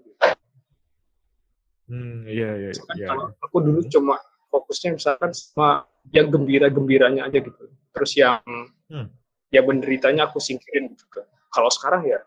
[1.90, 2.70] Hmm, iya iya.
[2.98, 3.06] iya.
[3.10, 4.18] Kalau aku dulu cuma
[4.52, 7.72] fokusnya misalkan sama yang gembira-gembiranya aja gitu.
[7.96, 8.44] Terus yang
[8.92, 9.08] hmm.
[9.48, 11.24] ya menderitanya aku singkirin gitu.
[11.48, 12.20] Kalau sekarang ya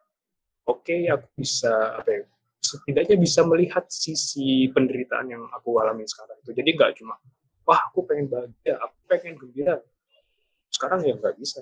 [0.65, 2.21] oke okay, aku bisa apa ya,
[2.57, 6.51] setidaknya bisa melihat sisi penderitaan yang aku alami sekarang itu.
[6.57, 7.13] Jadi nggak cuma
[7.65, 9.77] wah aku pengen bahagia, aku pengen gembira.
[10.73, 11.61] Sekarang ya nggak bisa.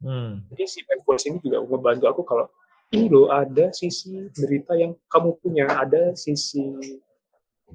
[0.00, 0.44] Hmm.
[0.54, 2.46] Jadi si mindfulness ini juga membantu aku kalau
[2.90, 6.74] ini loh ada sisi derita yang kamu punya, ada sisi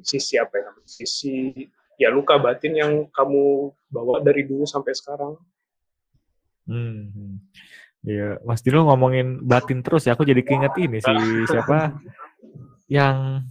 [0.01, 0.69] sisi apa ya?
[0.83, 1.53] Sisi
[1.95, 5.39] ya luka batin yang kamu bawa dari dulu sampai sekarang.
[6.67, 7.39] Hmm.
[8.05, 11.13] Ya, Mas Dino ngomongin batin terus ya, aku jadi keinget ini si
[11.49, 11.97] siapa
[12.85, 13.41] yang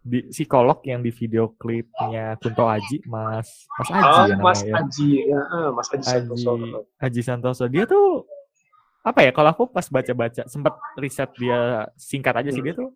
[0.00, 5.10] di psikolog yang di video klipnya Kunto Aji, Mas Mas Aji oh, ya Mas Aji,
[5.28, 6.52] ya, ah, Mas Aji, Aji Santoso.
[6.96, 7.64] Aji Santoso.
[7.68, 8.24] Dia tuh
[9.04, 12.92] apa ya kalau aku pas baca-baca sempat riset dia singkat aja sih dia tuh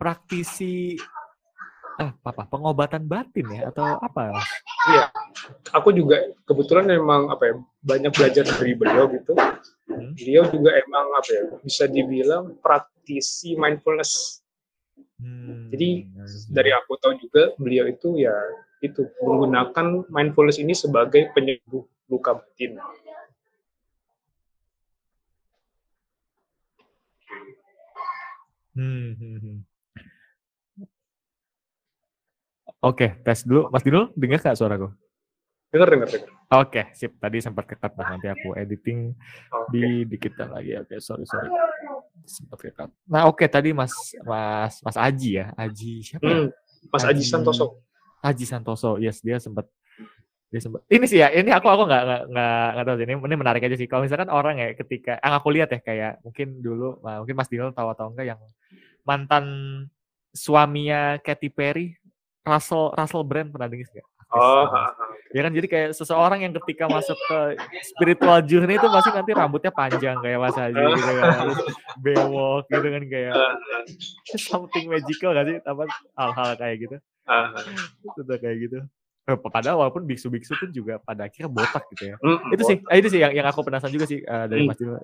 [0.00, 0.96] praktisi
[2.00, 4.32] ah, apa pengobatan batin ya atau apa?
[4.88, 5.12] Iya
[5.76, 9.36] aku juga kebetulan memang apa ya banyak belajar dari beliau gitu.
[9.90, 10.14] Hmm.
[10.14, 14.40] beliau juga emang apa ya bisa dibilang praktisi mindfulness.
[15.20, 16.08] Hmm, Jadi
[16.48, 18.32] dari aku tahu juga beliau itu ya
[18.80, 22.80] itu menggunakan mindfulness ini sebagai penyembuh luka batin.
[28.72, 29.58] Hmm, hmm, hmm.
[32.80, 33.68] Oke, tes dulu.
[33.68, 34.88] Mas Dino, dengar nggak suaraku?
[35.68, 36.32] Dengar, dengar, dengar.
[36.50, 37.12] Oke, sip.
[37.20, 39.14] Tadi sempat ketat, nah nanti aku editing
[39.52, 39.68] okay.
[39.70, 40.80] di dikit lagi.
[40.80, 41.52] Oke, sorry, sorry.
[42.24, 42.88] Sempat ketat.
[43.04, 43.92] Nah, oke tadi Mas
[44.24, 46.24] Mas Mas Aji ya, Aji siapa?
[46.24, 46.34] Ya?
[46.34, 46.48] Hmm,
[46.88, 47.66] Mas Aji, Aji Santoso.
[48.24, 49.68] Aji Santoso, yes dia sempat
[50.50, 53.36] dia sempat ini sih ya ini aku aku nggak nggak nggak tahu sih ini ini
[53.38, 56.98] menarik aja sih kalau misalkan orang ya ketika yang aku lihat ya kayak mungkin dulu
[56.98, 58.40] mungkin Mas Dino tahu atau enggak yang
[59.06, 59.46] mantan
[60.34, 61.99] suaminya Katy Perry
[62.46, 64.08] Russell Russell Brand pernah dengar nggak?
[64.30, 64.62] Oh,
[65.34, 69.74] ya kan jadi kayak seseorang yang ketika masuk ke spiritual journey itu pasti nanti rambutnya
[69.74, 71.50] panjang kayak Mas Haji gitu kan,
[72.06, 73.34] bewok gitu kan kayak
[74.46, 75.58] something magical gak sih?
[75.66, 75.82] Apa
[76.14, 76.96] hal-hal kayak gitu?
[78.06, 78.78] itu udah kayak gitu.
[79.30, 82.16] Eh, padahal walaupun biksu-biksu pun juga pada akhirnya botak gitu ya.
[82.18, 84.68] Mm, itu sih, eh, itu sih yang, yang aku penasaran juga sih uh, dari mm.
[84.70, 84.98] Mas Dino.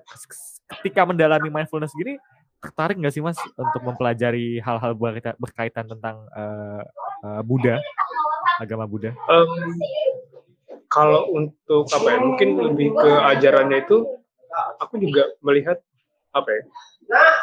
[0.67, 2.19] Ketika mendalami mindfulness gini,
[2.57, 4.93] tertarik nggak sih mas untuk mempelajari hal-hal
[5.37, 6.81] berkaitan tentang uh,
[7.23, 7.77] uh, Buddha,
[8.57, 9.13] agama Buddha?
[9.29, 9.77] Um,
[10.89, 14.07] kalau untuk apa ya, mungkin lebih ke ajarannya itu,
[14.81, 15.77] aku juga melihat
[16.33, 16.61] apa ya,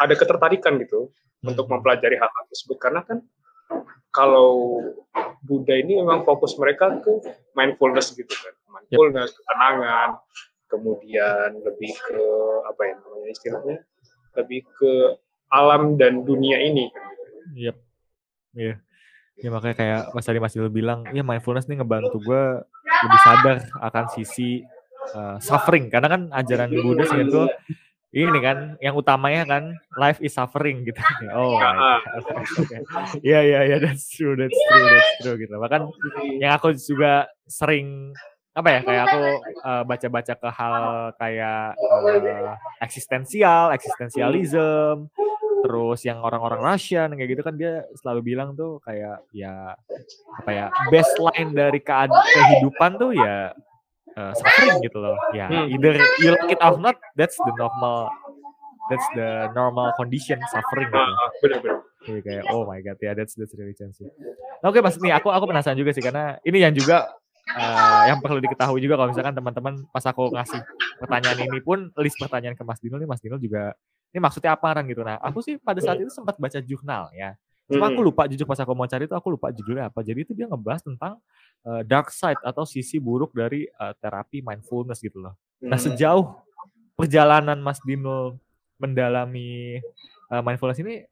[0.02, 1.50] ada ketertarikan gitu hmm.
[1.54, 3.22] untuk mempelajari hal-hal tersebut karena kan
[4.14, 4.80] kalau
[5.44, 7.12] Buddha ini memang fokus mereka ke
[7.54, 9.36] mindfulness gitu kan, mindfulness, yep.
[9.42, 10.08] ketenangan,
[10.70, 12.22] kemudian lebih ke
[12.66, 13.76] apa ya namanya istilahnya
[14.34, 14.92] lebih ke
[15.50, 16.90] alam dan dunia ini.
[17.54, 17.76] Yep.
[18.54, 18.74] Iya.
[18.74, 18.76] Yeah.
[19.34, 22.42] Ya makanya kayak Mas tadi Mas Dil bilang, ya mindfulness nih ngebantu gue
[22.86, 24.62] lebih sadar akan sisi
[25.14, 25.90] uh, suffering.
[25.90, 27.42] Karena kan ajaran Buddha sih itu
[28.14, 31.02] ini kan yang utamanya kan life is suffering gitu.
[31.34, 31.58] Oh,
[33.26, 35.50] iya iya iya that's true that's true that's true gitu.
[35.58, 35.82] Bahkan
[36.38, 38.14] yang aku juga sering
[38.54, 39.22] apa ya kayak aku
[39.66, 40.74] uh, baca-baca ke hal
[41.18, 45.10] kayak uh, eksistensial, eksistensialism,
[45.66, 49.74] terus yang orang-orang Russian kayak gitu kan dia selalu bilang tuh kayak ya
[50.38, 53.50] apa ya baseline dari kehidupan tuh ya
[54.14, 55.18] uh, suffering gitu loh.
[55.34, 55.74] Ya hmm.
[55.74, 58.06] either you like it or not, that's the normal
[58.86, 61.00] that's the normal condition suffering gitu.
[61.00, 61.78] Ah, benar-benar.
[62.04, 64.06] Jadi kayak oh my god ya yeah, that's that's really sih.
[64.62, 67.08] Nah, Oke okay, mas nih aku aku penasaran juga sih karena ini yang juga
[67.52, 70.60] uh, yang perlu diketahui juga kalau misalkan teman-teman pas aku ngasih
[70.96, 73.76] pertanyaan ini pun list pertanyaan ke Mas Dino nih Mas Dino juga
[74.14, 75.02] ini maksudnya apa kan gitu.
[75.02, 77.34] Nah, aku sih pada saat itu sempat baca jurnal ya.
[77.66, 80.06] Cuma aku lupa jujur pas aku mau cari itu aku lupa judulnya apa.
[80.06, 81.18] Jadi itu dia ngebahas tentang
[81.66, 85.34] uh, dark side atau sisi buruk dari uh, terapi mindfulness gitu loh.
[85.58, 86.30] Nah, sejauh
[86.94, 88.38] perjalanan Mas Dino
[88.78, 89.82] mendalami
[90.30, 91.02] uh, mindfulness ini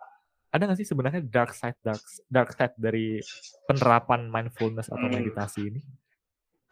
[0.52, 3.18] ada nggak sih sebenarnya dark side dark dark side dari
[3.66, 5.80] penerapan mindfulness atau meditasi ini?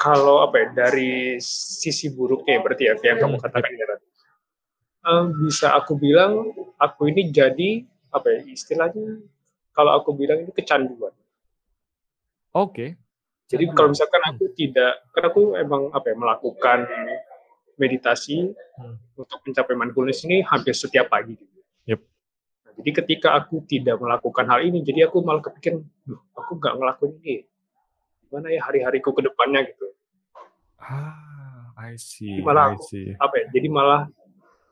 [0.00, 3.44] Kalau apa ya dari sisi buruknya berarti ya yang kamu hmm.
[3.44, 3.86] katakan ya
[5.04, 6.48] um, bisa aku bilang
[6.80, 9.20] aku ini jadi apa ya istilahnya
[9.76, 11.12] kalau aku bilang ini kecanduan.
[12.56, 12.72] Oke.
[12.72, 12.90] Okay.
[13.50, 14.54] Jadi kalau misalkan aku hmm.
[14.56, 16.78] tidak, karena aku emang apa ya melakukan
[17.76, 18.96] meditasi hmm.
[19.20, 21.34] untuk mencapai mindfulness ini hampir setiap pagi.
[21.86, 22.00] Yep.
[22.66, 25.82] Nah, jadi ketika aku tidak melakukan hal ini, jadi aku malah kepikiran,
[26.34, 27.49] aku nggak ngelakuin ini
[28.30, 29.90] gimana ya hari-hariku ke depannya gitu.
[30.78, 32.38] Ah, I see.
[32.38, 33.10] Jadi malah I see.
[33.18, 33.46] apa ya?
[33.50, 34.06] Jadi malah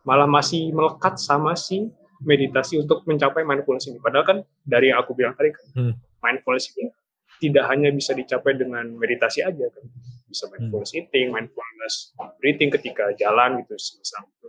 [0.07, 1.91] malah masih melekat sama si
[2.23, 3.99] meditasi untuk mencapai mindfulness ini.
[3.99, 5.95] Padahal kan dari yang aku bilang tadi kan, hmm.
[6.23, 6.95] mindfulness ini
[7.43, 9.85] tidak hanya bisa dicapai dengan meditasi aja kan.
[10.31, 10.55] Bisa hmm.
[10.55, 10.99] mindfulness hmm.
[11.03, 14.49] eating, mindfulness breathing ketika jalan gitu semisal itu.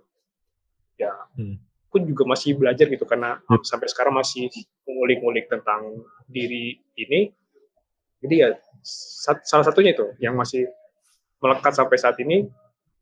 [1.01, 1.57] Ya, hmm.
[1.89, 3.65] pun juga masih belajar gitu karena hmm.
[3.65, 4.49] sampai sekarang masih
[4.85, 7.33] mengulik-ngulik tentang diri ini.
[8.19, 8.51] Jadi ya
[8.83, 10.67] salah satunya itu yang masih
[11.39, 12.47] melekat sampai saat ini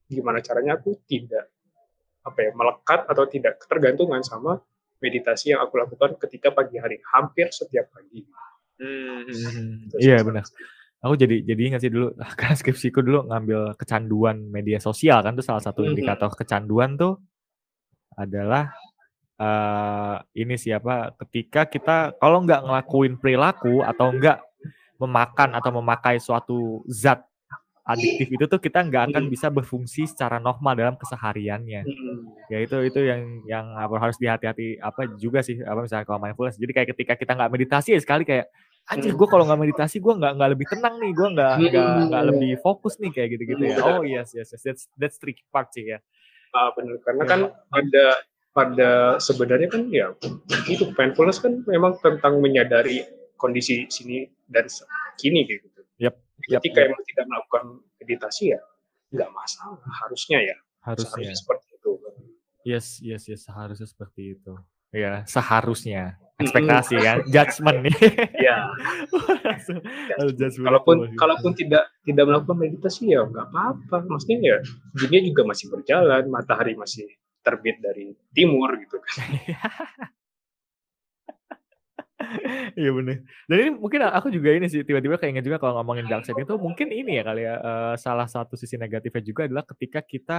[0.07, 1.51] gimana caranya aku tidak
[2.23, 4.59] apa ya melekat atau tidak ketergantungan sama
[4.99, 8.25] meditasi yang aku lakukan ketika pagi hari hampir setiap pagi.
[8.77, 10.43] Hmm, iya benar.
[11.05, 15.45] Aku jadi jadi ingat sih dulu karena skripsiku dulu ngambil kecanduan media sosial kan tuh
[15.45, 17.21] salah satu hmm, indikator kecanduan tuh
[18.17, 18.73] adalah
[19.37, 24.41] uh, ini siapa ketika kita kalau nggak ngelakuin perilaku atau nggak
[24.97, 27.21] memakan atau memakai suatu zat
[27.87, 31.87] adiktif itu tuh kita nggak akan bisa berfungsi secara normal dalam kesehariannya.
[32.51, 36.59] Ya itu itu yang yang apa, harus dihati-hati apa juga sih apa misalnya kalau mindfulness.
[36.59, 38.51] Jadi kayak ketika kita nggak meditasi ya sekali kayak
[38.87, 42.23] anjir gue kalau nggak meditasi gue nggak nggak lebih tenang nih gue nggak nggak nggak
[42.31, 44.63] lebih fokus nih kayak gitu gitu ya oh yes yes, yes.
[44.63, 45.99] that's that's tricky part sih ya
[46.55, 47.27] ah benar karena ya.
[47.27, 47.39] kan
[47.75, 48.05] ada
[48.55, 50.15] pada sebenarnya kan ya
[50.71, 53.03] itu mindfulness kan memang tentang menyadari
[53.37, 54.65] kondisi sini dan
[55.15, 55.65] kini gitu.
[56.01, 56.13] Yep,
[56.51, 56.87] yep, Ketika yep.
[56.91, 57.63] emang tidak melakukan
[58.01, 58.61] meditasi ya
[59.13, 60.57] nggak masalah harusnya ya.
[60.83, 61.11] Harusnya.
[61.23, 61.91] Seharusnya seperti itu.
[62.67, 64.53] Yes, yes, yes, seharusnya seperti itu.
[64.91, 66.19] Ya, seharusnya.
[66.37, 67.97] Ekspektasi kan, judgment nih.
[68.47, 68.69] Ya.
[70.61, 71.17] Kalaupun itu.
[71.17, 74.05] kalaupun tidak tidak melakukan meditasi ya nggak apa-apa.
[74.05, 74.57] Maksudnya ya
[74.93, 77.09] dunia juga masih berjalan, matahari masih
[77.41, 79.17] terbit dari timur gitu kan.
[82.73, 83.21] Iya bener.
[83.45, 86.57] Dan ini mungkin aku juga ini sih tiba-tiba keinget juga kalau ngomongin dark side itu
[86.57, 90.37] mungkin ini ya kali ya eh, salah satu sisi negatifnya juga adalah ketika kita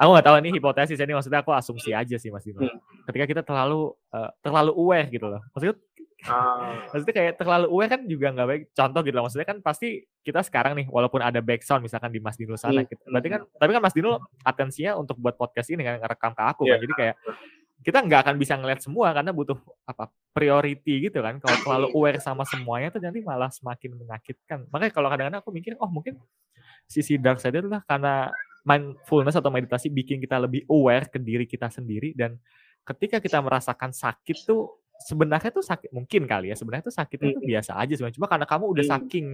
[0.00, 2.64] aku nggak tahu ini hipotesis ini maksudnya aku asumsi aja sih Mas Dino.
[2.64, 2.80] Hmm.
[3.04, 5.42] Ketika kita terlalu eh, terlalu aware gitu loh.
[5.52, 5.76] Maksudnya
[6.22, 8.62] Ah, maksudnya kayak terlalu aware kan juga nggak baik.
[8.78, 9.26] Contoh gitu loh.
[9.26, 12.86] Maksudnya kan pasti kita sekarang nih walaupun ada background misalkan di Mas Dino sana Hmm.
[12.86, 13.02] gitu.
[13.10, 16.62] Berarti kan tapi kan Mas Dino atensinya untuk buat podcast ini kan ngerekam ke aku
[16.70, 16.78] kan.
[16.78, 16.82] Iya.
[16.86, 17.16] Jadi kayak
[17.82, 21.42] kita nggak akan bisa ngeliat semua karena butuh apa priority gitu kan.
[21.42, 24.70] Kalau terlalu aware sama semuanya tuh nanti malah semakin menyakitkan.
[24.70, 26.22] Makanya kalau kadang-kadang aku mikir oh mungkin
[26.86, 28.30] sisi dark side adalah karena
[28.62, 32.38] mindfulness atau meditasi bikin kita lebih aware ke diri kita sendiri dan
[32.86, 37.42] ketika kita merasakan sakit tuh sebenarnya tuh sakit mungkin kali ya sebenarnya tuh sakitnya tuh
[37.42, 38.92] biasa aja sebenarnya cuma karena kamu udah Mm.
[38.94, 39.26] saking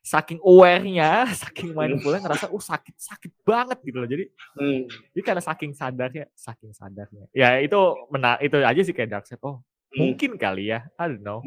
[0.00, 1.10] saking aware-nya
[1.42, 4.24] saking mindfulnya ngerasa uh sakit sakit banget gitu loh jadi
[4.58, 4.80] hmm.
[5.12, 7.24] jadi karena saking sadarnya, saking sadarnya.
[7.32, 7.78] Ya itu
[8.12, 9.40] benar, itu aja sih kayak dark side.
[9.42, 10.12] Oh, Hmm.
[10.12, 10.84] mungkin kali ya.
[11.00, 11.40] I don't know.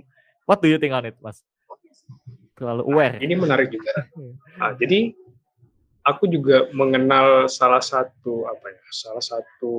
[0.50, 1.46] What do you think on it, Mas?
[2.58, 3.16] Terlalu aware.
[3.22, 3.94] Ini menarik juga.
[4.18, 4.34] Hmm.
[4.62, 5.14] Ah, jadi
[6.06, 9.74] aku juga mengenal salah satu apa ya, salah satu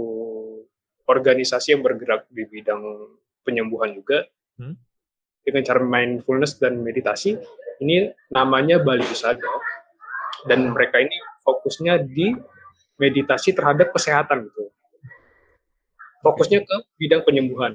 [1.07, 2.83] organisasi yang bergerak di bidang
[3.43, 4.27] penyembuhan juga
[4.61, 4.77] Hmm.
[5.43, 7.41] dengan cara mindfulness dan meditasi.
[7.83, 9.49] Ini namanya Bali Usada
[10.47, 12.37] dan mereka ini fokusnya di
[13.01, 14.71] meditasi terhadap kesehatan gitu.
[16.23, 17.75] Fokusnya ke bidang penyembuhan.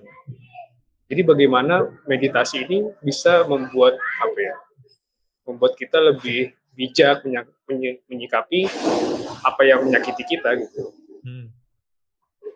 [1.12, 4.56] Jadi bagaimana meditasi ini bisa membuat apa ya?
[5.44, 7.26] Membuat kita lebih bijak
[8.08, 8.70] menyikapi
[9.44, 10.94] apa yang menyakiti kita gitu.
[11.26, 11.52] Hmm.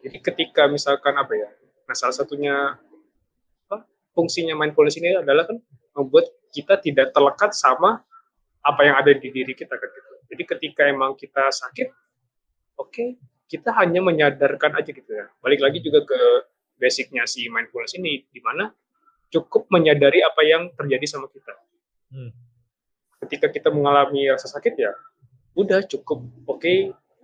[0.05, 1.49] Jadi ketika misalkan apa ya?
[1.87, 2.79] Nah, salah satunya?
[4.11, 5.57] Fungsinya mindfulness ini adalah kan
[5.95, 8.03] membuat kita tidak terlekat sama
[8.61, 10.11] apa yang ada di diri kita kan gitu.
[10.31, 11.91] Jadi ketika emang kita sakit,
[12.79, 13.05] oke,
[13.51, 15.27] kita hanya menyadarkan aja gitu ya.
[15.43, 16.19] Balik lagi juga ke
[16.79, 18.71] basicnya si mindfulness ini, di mana
[19.31, 21.53] cukup menyadari apa yang terjadi sama kita.
[22.11, 22.31] Hmm.
[23.27, 24.91] Ketika kita mengalami rasa sakit ya,
[25.55, 26.73] udah cukup oke,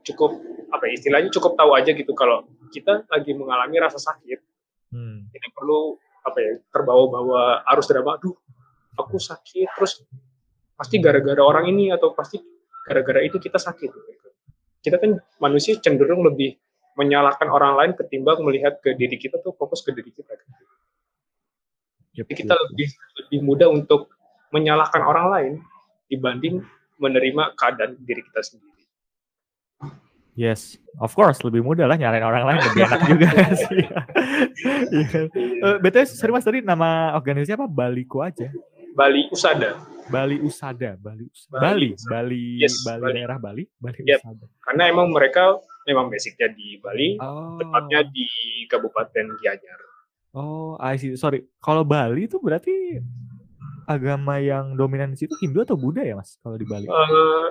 [0.04, 0.32] cukup
[0.71, 4.43] apa ya, istilahnya cukup tahu aja gitu kalau kita lagi mengalami rasa sakit,
[4.88, 5.28] Hmm.
[5.36, 8.36] tidak perlu apa ya terbawa-bawa arus drama, aduh
[8.97, 10.01] aku sakit terus
[10.77, 12.41] pasti gara-gara orang ini atau pasti
[12.86, 13.91] gara-gara itu kita sakit.
[14.82, 16.56] Kita kan manusia cenderung lebih
[16.97, 20.34] menyalahkan orang lain ketimbang melihat ke diri kita tuh fokus ke diri kita.
[22.17, 22.89] Jadi kita lebih
[23.21, 24.10] lebih mudah untuk
[24.49, 25.53] menyalahkan orang lain
[26.10, 26.65] dibanding
[26.97, 28.84] menerima keadaan diri kita sendiri.
[30.38, 30.62] Yes,
[30.95, 33.28] of course lebih mudah lah nyalain orang lain lebih enak juga
[33.63, 33.82] sih.
[34.88, 35.19] Iya.
[35.34, 37.65] Eh, BTW sorry Mas tadi nama organisasi apa?
[37.65, 38.54] Baliku aja.
[38.93, 41.93] Bali Usada, Bali Usada, Bali Us- Bali.
[42.04, 43.13] Bali, Yes, Bali Bali.
[43.15, 44.19] daerah Bali, Bali Yep.
[44.19, 44.45] Usada.
[44.60, 47.58] karena emang mereka memang basicnya di Bali, Oh.
[47.58, 48.26] tepatnya di
[48.65, 49.80] Kabupaten Gianyar.
[50.34, 51.13] Oh, I see.
[51.13, 51.45] Sorry.
[51.58, 52.97] Kalau Bali itu berarti
[53.86, 56.38] agama yang dominan di situ Hindu atau Buddha ya, Mas?
[56.38, 56.86] Kalau di Bali.
[56.86, 57.47] Eh,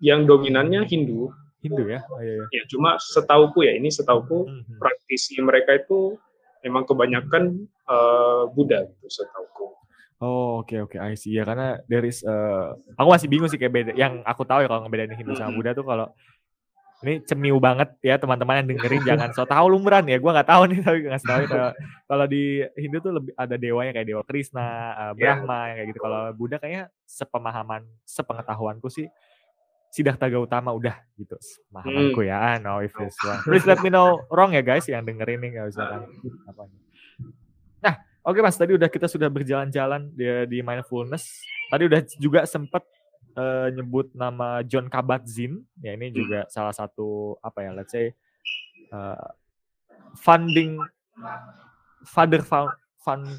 [0.00, 1.30] yang dominannya Hindu,
[1.62, 2.02] Hindu ya?
[2.10, 2.46] Oh, iya, iya.
[2.50, 4.76] ya cuma setauku ya ini setauku Mhm.
[4.76, 6.18] praktisi mereka itu
[6.60, 7.42] memang kebanyakan
[7.82, 9.74] eh, Buddha gitu setauku.
[10.18, 11.34] Oh, oke oke, I see.
[11.34, 13.92] Ya karena there is eh, aku masih bingung sih kayak beda.
[13.94, 15.56] Yang aku tahu ya kalau ngebedain Hindu sama Mhm.
[15.58, 16.06] Buddha tuh kalau
[17.02, 20.22] ini cemiu banget ya teman-teman yang dengerin jangan so tahu lumran ya.
[20.22, 21.70] Gua nggak tahu nih tapi nggak tahu kalau
[22.06, 22.42] kalau di
[22.78, 25.06] Hindu tuh lebih ada dewanya kayak dewa Krishna, Iya.
[25.18, 26.00] Brahma yang kayak gitu.
[26.00, 29.10] Kalau Buddha kayaknya sepemahaman, sepengetahuanku sih
[29.92, 31.36] Siddhartha Gautama udah gitu
[31.68, 32.56] pemahamanku ya.
[32.56, 33.44] I know if it's wrong.
[33.48, 36.02] Please let me know wrong ya guys yang dengerin nih nggak usah kan
[36.48, 36.62] apa
[37.84, 41.44] Nah, oke Mas, tadi udah kita sudah berjalan-jalan di, di mindfulness.
[41.68, 42.88] Tadi udah juga sempat
[43.36, 45.60] eh, nyebut nama John Kabat-Zinn.
[45.84, 48.16] Ya ini juga salah satu apa ya, let's say
[48.88, 49.28] eh,
[50.16, 50.80] funding
[52.08, 52.72] father found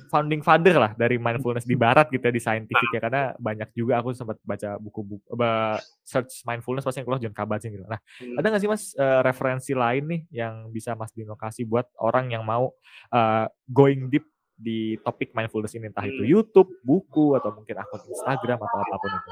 [0.09, 3.97] founding father lah dari mindfulness di barat gitu ya di scientific ya karena banyak juga
[3.97, 7.85] aku sempat baca buku-buku ba- search mindfulness pasti yang keluar John Kabat-Zinn gitu.
[7.85, 8.35] Nah, Hmm.
[8.35, 12.29] ada nggak sih mas eh, referensi lain nih yang bisa mas Dino kasih buat orang
[12.29, 12.75] yang mau
[13.09, 16.29] eh, going deep di topik mindfulness ini entah itu Hmm.
[16.29, 19.29] YouTube, buku atau mungkin akun Instagram atau apa pun itu.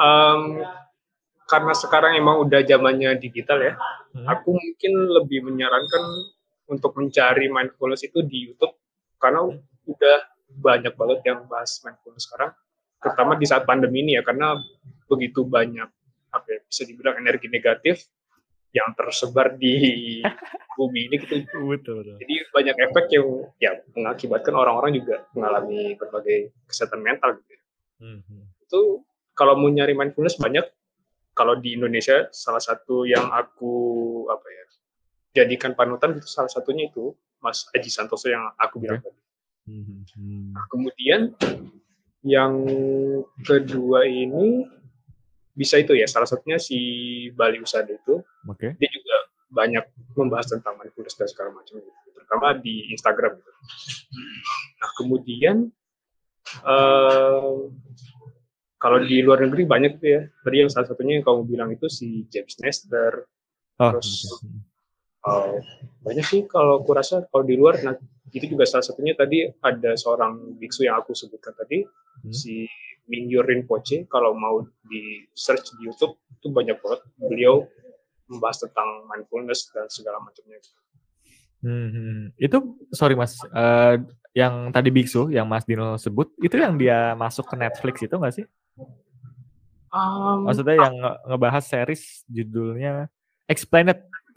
[0.00, 0.40] Em,
[1.44, 3.74] karena sekarang emang udah zamannya digital ya,
[4.10, 4.26] Hmm.
[4.26, 6.02] aku mungkin lebih menyarankan
[6.66, 8.70] untuk mencari mindfulness itu di YouTube
[9.20, 9.46] karena
[9.86, 10.18] udah
[10.50, 12.50] banyak banget yang bahas mindfulness sekarang,
[12.98, 14.58] terutama di saat pandemi ini ya karena
[15.06, 15.86] begitu banyak
[16.30, 18.08] apa ya, bisa dibilang energi negatif
[18.70, 19.74] yang tersebar di
[20.78, 21.42] bumi ini gitu.
[21.44, 22.16] Betul, betul.
[22.22, 23.26] Jadi banyak efek yang
[23.58, 27.50] ya mengakibatkan orang-orang juga mengalami berbagai kesehatan mental gitu.
[27.54, 27.60] ya.
[28.00, 28.44] Hmm, hmm.
[28.64, 29.04] Itu
[29.34, 30.64] kalau mau nyari mindfulness banyak
[31.34, 33.72] kalau di Indonesia salah satu yang aku
[34.28, 34.64] apa ya
[35.40, 39.20] jadikan panutan itu salah satunya itu Mas Aji Santoso yang aku bilang tadi.
[39.68, 40.56] Hmm, hmm.
[40.56, 41.20] Nah, kemudian
[42.24, 42.54] yang
[43.44, 44.68] kedua ini
[45.56, 46.78] bisa itu ya salah satunya si
[47.32, 48.76] Bali Usada itu Oke.
[48.76, 49.16] dia juga
[49.50, 49.84] banyak
[50.14, 53.52] membahas tentang mindfulness dan segala macam gitu, terutama di Instagram gitu.
[54.78, 55.56] Nah kemudian
[56.64, 57.56] eh,
[58.80, 60.22] kalau di luar negeri banyak tuh ya.
[60.40, 63.28] Tadi yang salah satunya yang kamu bilang itu si James Nestor.
[63.76, 64.40] Oh, Terus-.
[65.20, 65.60] Hmm.
[65.60, 65.60] Eh,
[66.00, 67.76] banyak sih kalau aku rasa kalau di luar.
[67.84, 67.96] Nah
[68.30, 71.84] itu juga salah satunya tadi ada seorang biksu yang aku sebutkan tadi
[72.20, 72.32] Hmm.
[72.32, 72.68] si
[73.08, 74.04] Mingyur Rinpoche.
[74.06, 77.64] Kalau mau di search di YouTube itu banyak banget beliau
[78.28, 80.60] membahas tentang mindfulness dan segala macamnya.
[81.60, 82.20] Hmm, hmm.
[82.40, 84.00] Itu sorry mas, eh,
[84.32, 88.34] yang tadi biksu yang Mas Dino sebut itu yang dia masuk ke Netflix itu nggak
[88.36, 88.46] sih?
[89.90, 93.10] Um, Maksudnya yang nge- ngebahas series judulnya
[93.50, 93.90] Explained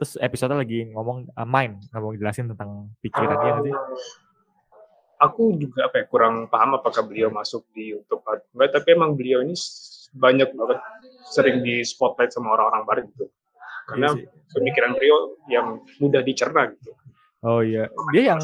[0.03, 3.75] terus episode lagi ngomong uh, mind, ngomong jelasin tentang pikirannya nggak sih?
[5.23, 9.15] aku juga apa ya, kurang paham apakah beliau masuk di YouTube atau enggak, tapi emang
[9.15, 9.55] beliau ini
[10.11, 10.79] banyak banget
[11.31, 13.31] sering di spotlight sama orang-orang barat gitu.
[13.87, 16.91] Karena Iya pemikiran beliau yang mudah dicerna gitu.
[17.47, 18.43] Oh iya, dia yang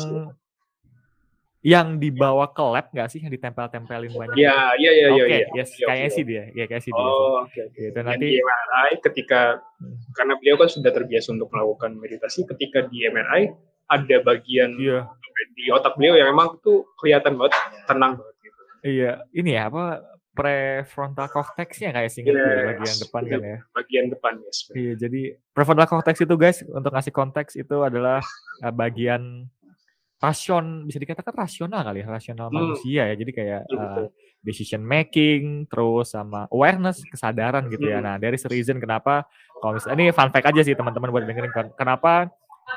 [1.62, 4.36] yang dibawa ke lab nggak sih yang ditempel-tempelin banyak?
[4.36, 5.38] Iya, iya, iya, Oke, iya.
[5.38, 5.48] iya.
[5.54, 7.04] yes, Beliau- kayaknya sih dia, ya kayak sih dia.
[7.04, 7.60] Oh, oke.
[7.62, 7.76] oke.
[7.76, 9.42] Gitu Yang nanti di MRI ketika
[9.76, 9.96] Hmm.
[10.12, 13.52] karena beliau kan sudah terbiasa untuk melakukan meditasi, ketika di MRI
[13.88, 15.08] ada bagian iya
[15.50, 17.56] di otak beliau yang emang tuh kelihatan banget
[17.86, 18.62] tenang banget gitu.
[18.86, 22.68] iya ini ya apa prefrontal cortexnya kayak singkat gue, Yes.
[22.70, 23.58] bagian depan kan ya.
[23.70, 24.52] Bagian depan ya.
[24.72, 28.24] Iya, jadi prefrontal cortex itu guys untuk ngasih konteks itu adalah
[28.62, 29.52] uh, bagian
[30.20, 32.56] rasion bisa dikatakan rasional kali ya, rasional Hmm.
[32.60, 33.16] manusia ya.
[33.16, 34.06] Jadi kayak uh,
[34.44, 38.04] decision making, terus sama awareness, kesadaran gitu ya.
[38.04, 38.06] Hmm.
[38.06, 39.24] Nah, dari reason kenapa
[39.64, 41.72] kalau misalnya ini fun fact aja sih teman-teman buat dengerin.
[41.80, 42.28] Kenapa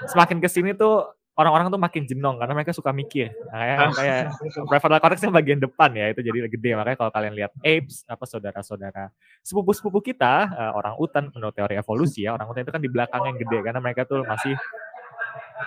[0.07, 3.33] semakin ke sini tuh orang-orang tuh makin jenong karena mereka suka mikir.
[3.51, 4.23] Nah, kayak, kayak
[4.71, 9.09] prefrontal cortexnya bagian depan ya itu jadi gede makanya kalau kalian lihat apes apa saudara-saudara
[9.41, 13.23] sepupu-sepupu kita eh, orang utan menurut teori evolusi ya orang utan itu kan di belakang
[13.25, 14.55] yang gede karena mereka tuh masih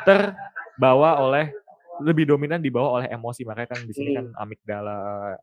[0.05, 1.49] terbawa oleh
[2.03, 3.43] lebih dominan dibawa oleh emosi.
[3.43, 4.95] Makanya kan di sini kan amigdala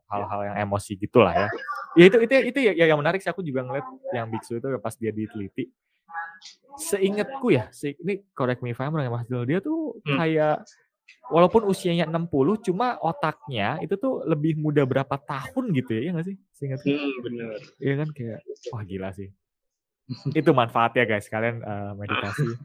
[0.05, 1.47] hal-hal yang emosi gitulah ya.
[1.93, 3.29] Ya itu itu itu ya, ya yang menarik sih.
[3.29, 5.69] Aku juga ngeliat yang biksu itu pas dia diteliti.
[6.73, 10.17] Seingatku ya se- ini correct me if I'm wrong ya Mas dia tuh Hmm.
[10.17, 10.65] kayak
[11.29, 16.27] walaupun usianya 60 cuma otaknya itu tuh lebih muda berapa tahun gitu ya ya nggak
[16.27, 16.35] sih?
[16.57, 16.89] Seingatku.
[16.89, 17.49] Hmm, bener.
[17.77, 18.39] Iya kan kayak
[18.73, 19.29] wah gila sih.
[20.33, 22.43] Itu manfaatnya guys kalian eh, meditasi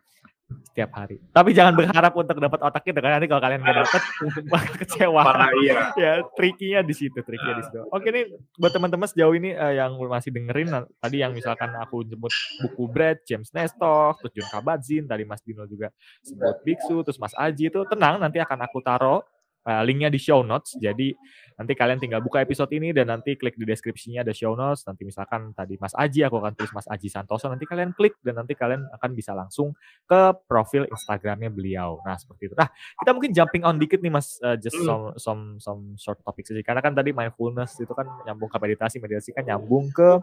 [0.48, 1.20] setiap hari.
[1.34, 4.02] Tapi jangan berharap untuk dapat otak itu kan nanti kalau kalian nggak dapat
[4.52, 5.22] bakal kecewa.
[5.26, 5.74] Parah iya.
[6.02, 7.80] ya trikinya di situ, trikinya di situ.
[7.92, 12.06] Oke nih buat teman-teman sejauh ini eh, yang masih dengerin nah, tadi yang misalkan aku
[12.08, 12.32] jemput
[12.64, 15.92] buku Brad, James Nestor, terus John Kabat-Zinn, tadi Mas Dino juga
[16.24, 19.20] sebut Biksu, terus Mas Aji itu tenang nanti akan aku taruh
[19.68, 20.80] eh, linknya di show notes.
[20.80, 21.12] Jadi
[21.60, 24.88] nanti kalian tinggal buka episode ini dan nanti klik di deskripsinya ada show notes.
[24.88, 27.52] Nanti misalkan tadi Mas Aji, aku akan tulis Mas Aji Santoso.
[27.52, 29.76] Nanti kalian klik dan nanti kalian akan bisa langsung
[30.08, 32.00] ke profil Instagramnya beliau.
[32.08, 32.54] Nah seperti itu.
[32.56, 34.86] Nah kita mungkin jumping on dikit nih Mas, uh, just Hmm.
[34.86, 36.62] some some some short topic saja.
[36.64, 40.22] Karena kan tadi mindfulness itu kan nyambung ke meditasi, meditasi kan nyambung ke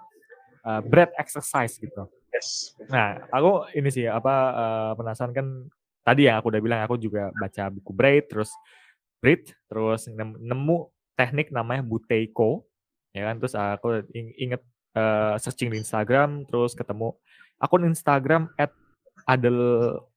[0.65, 2.07] uh, breath exercise gitu.
[2.31, 2.73] Yes.
[2.91, 5.47] Nah, aku ini sih apa eh, penasaran kan
[6.03, 8.51] tadi ya aku udah bilang aku juga baca buku Braid terus
[9.65, 10.77] Terus nem- nemu
[11.15, 12.67] teknik namanya Buteiko
[13.09, 14.59] ya kan terus aku ing- inget
[14.91, 17.15] eh, searching di Instagram terus ketemu
[17.55, 18.69] akun Instagram at
[19.23, 19.55] Adel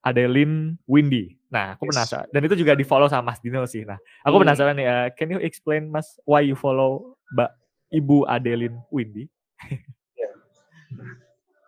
[0.03, 1.39] Adeline Windy.
[1.49, 1.95] Nah, aku Yes.
[1.95, 3.87] penasaran dan itu juga di follow sama Mas Dino sih.
[3.87, 4.45] Nah, aku Hmm.
[4.45, 7.51] penasaran nih, eh, can you explain Mas why you follow Mbak
[7.95, 9.31] Ibu Adeline Windy?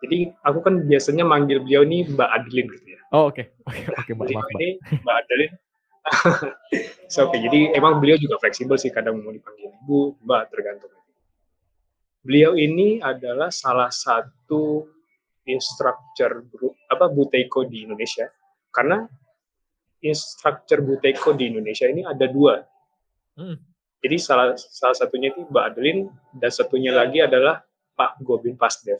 [0.01, 2.99] Jadi aku kan biasanya manggil beliau nih Mbak Adeline gitu ya.
[3.13, 3.43] Oh, oke.
[3.63, 4.27] Oke, oke, Mbak,
[4.57, 4.69] ini
[5.01, 5.53] Mbak Adeline.
[7.13, 10.89] so, oke, jadi emang beliau juga fleksibel sih kadang mau dipanggil ibu, mbak tergantung.
[12.21, 14.85] Beliau ini adalah salah satu
[15.49, 18.29] instructor group apa Buteiko di Indonesia.
[18.69, 19.01] Karena
[20.05, 22.61] instructor Buteiko di Indonesia ini ada dua.
[23.37, 23.57] Hmm.
[24.01, 27.61] Jadi salah salah satunya itu Mbak Adeline dan satunya lagi adalah
[27.93, 28.97] Pak Gobin Pasdev.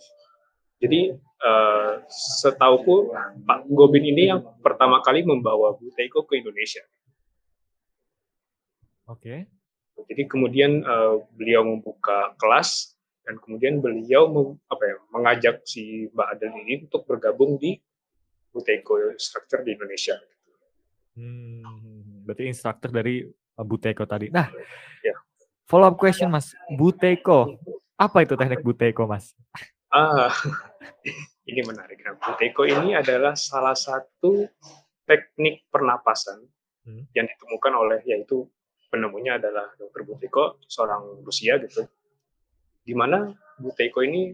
[0.81, 1.13] Jadi
[1.45, 3.13] uh, setauku
[3.45, 6.81] Pak Gobin ini yang pertama kali membawa Buteiko ke Indonesia.
[9.05, 9.21] Oke.
[9.21, 9.39] Okay.
[10.09, 16.27] Jadi kemudian uh, beliau membuka kelas dan kemudian beliau mem, apa ya, mengajak si Mbak
[16.33, 17.77] Adel ini untuk bergabung di
[18.49, 20.17] Buteiko Structure di Indonesia.
[21.13, 24.33] Hmm, berarti instruktur dari uh, Buteiko tadi.
[24.33, 24.49] Nah,
[25.05, 25.13] ya.
[25.69, 27.61] follow up question Mas, Buteiko,
[27.93, 29.37] apa itu teknik Buteiko Mas?
[29.91, 30.31] Ah,
[31.51, 31.99] ini menarik.
[32.01, 34.47] Nah, Buteyko ini adalah salah satu
[35.03, 36.39] teknik pernapasan
[36.87, 37.11] hmm.
[37.11, 38.47] yang ditemukan oleh yaitu
[38.87, 40.07] penemunya adalah Dr.
[40.07, 41.83] Buteyko, seorang Rusia gitu.
[42.87, 44.31] Di mana Buteyko ini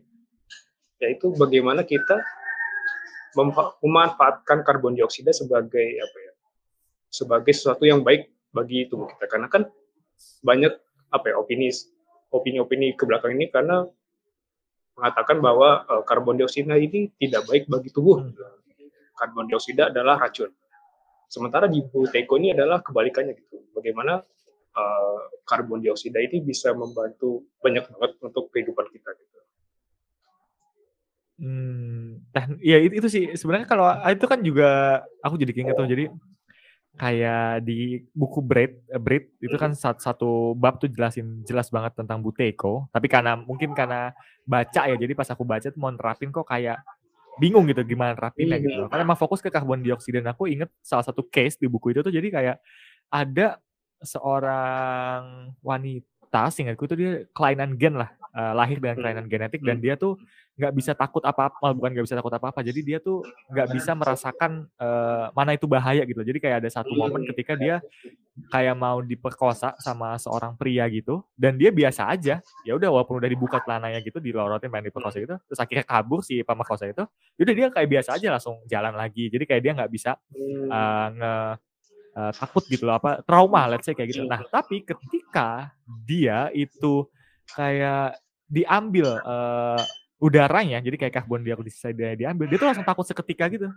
[1.01, 2.21] yaitu bagaimana kita
[3.81, 6.33] memanfaatkan karbon dioksida sebagai apa ya?
[7.07, 9.69] sebagai sesuatu yang baik bagi tubuh kita karena kan
[10.43, 10.73] banyak
[11.13, 11.71] apa ya opini
[12.33, 13.87] opini-opini ke belakang ini karena
[14.97, 18.25] mengatakan bahwa uh, karbon dioksida ini tidak baik bagi tubuh.
[18.25, 18.33] Hmm.
[19.13, 20.49] Karbon dioksida adalah racun.
[21.29, 23.61] Sementara di Buteyko ini adalah kebalikannya gitu.
[23.77, 24.17] Bagaimana
[24.73, 29.37] uh, karbon dioksida ini bisa membantu banyak banget untuk kehidupan kita gitu.
[31.37, 32.25] Hmm,
[32.65, 36.09] ya itu, itu sih sebenarnya kalau itu kan juga aku jadi keinget tuh jadi
[36.97, 41.93] kayak di buku Bread, uh, Bread itu kan satu, satu bab tuh jelasin jelas banget
[41.93, 42.89] tentang Buteyko.
[42.89, 44.11] Tapi karena mungkin karena
[44.43, 46.81] baca ya, jadi pas aku baca tuh mau nerapin kok kayak
[47.37, 48.89] bingung gitu gimana nerapinnya gitu.
[48.89, 52.01] Karena emang fokus ke karbon dioksida dan aku inget salah satu case di buku itu
[52.01, 52.57] tuh jadi kayak
[53.13, 53.61] ada
[54.01, 59.97] seorang wanita, singkatku itu dia kelainan gen lah, uh, lahir dengan kelainan genetik dan dia
[59.97, 60.19] tuh
[60.57, 63.21] nggak bisa takut apa-apa bukan nggak bisa takut apa-apa jadi dia tuh
[63.53, 66.25] nggak bisa merasakan uh, mana itu bahaya gitu.
[66.25, 67.77] Jadi kayak ada satu momen ketika dia
[68.49, 72.41] kayak mau diperkosa sama seorang pria gitu dan dia biasa aja.
[72.65, 76.41] Ya udah walaupun udah dibuka celananya gitu dilorotin main diperkosa gitu terus akhirnya kabur si
[76.41, 77.05] pemerkosa itu
[77.37, 79.29] udah dia kayak biasa aja langsung jalan lagi.
[79.29, 80.17] Jadi kayak dia nggak bisa
[80.73, 81.33] uh, nge
[82.17, 84.25] uh, takut gitu loh apa trauma let's say kayak gitu.
[84.25, 87.05] Nah tapi ketika dia itu
[87.53, 88.17] kayak
[88.49, 89.79] diambil uh,
[90.17, 93.69] udaranya jadi kayak karbon dioksida diambil dia tuh langsung takut seketika gitu.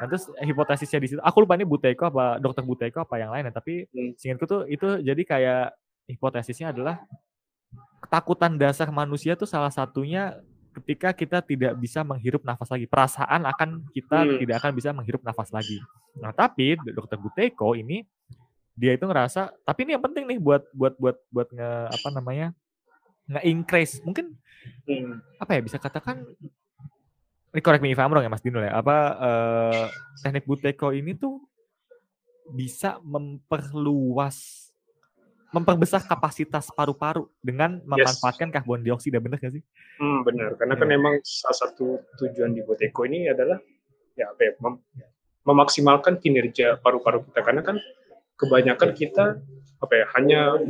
[0.00, 3.50] Nah terus hipotesisnya di situ aku lupa ini Buteyko apa dokter Buteyko apa yang lain
[3.50, 4.14] ya tapi hmm.
[4.16, 5.64] singkatku tuh itu jadi kayak
[6.06, 7.02] hipotesisnya adalah
[8.00, 10.40] ketakutan dasar manusia tuh salah satunya
[10.80, 14.38] ketika kita tidak bisa menghirup nafas lagi perasaan akan kita hmm.
[14.40, 15.76] tidak akan bisa menghirup nafas lagi
[16.16, 18.02] nah tapi dokter Buteyko ini
[18.72, 21.70] dia itu ngerasa tapi ini yang penting nih buat buat buat buat nge
[22.00, 22.48] apa namanya
[23.28, 24.34] nge-increase mungkin
[24.88, 25.38] hmm.
[25.38, 26.24] apa ya bisa katakan
[27.60, 29.86] correct me if I'm wrong ya Mas Dino ya apa uh,
[30.24, 31.44] teknik Buteyko ini tuh
[32.50, 34.69] bisa memperluas
[35.50, 38.54] memperbesar kapasitas paru-paru dengan memanfaatkan yes.
[38.54, 39.62] karbon dioksida benar gak sih?
[39.98, 40.94] Hmm, benar karena kan ya.
[40.94, 43.58] kan memang salah satu tujuan di Buteyko ini adalah
[44.14, 44.74] ya apa ya mem
[45.42, 47.76] memaksimalkan kinerja paru-paru kita karena kan
[48.38, 49.24] kebanyakan kita
[49.80, 50.60] apa ya hanya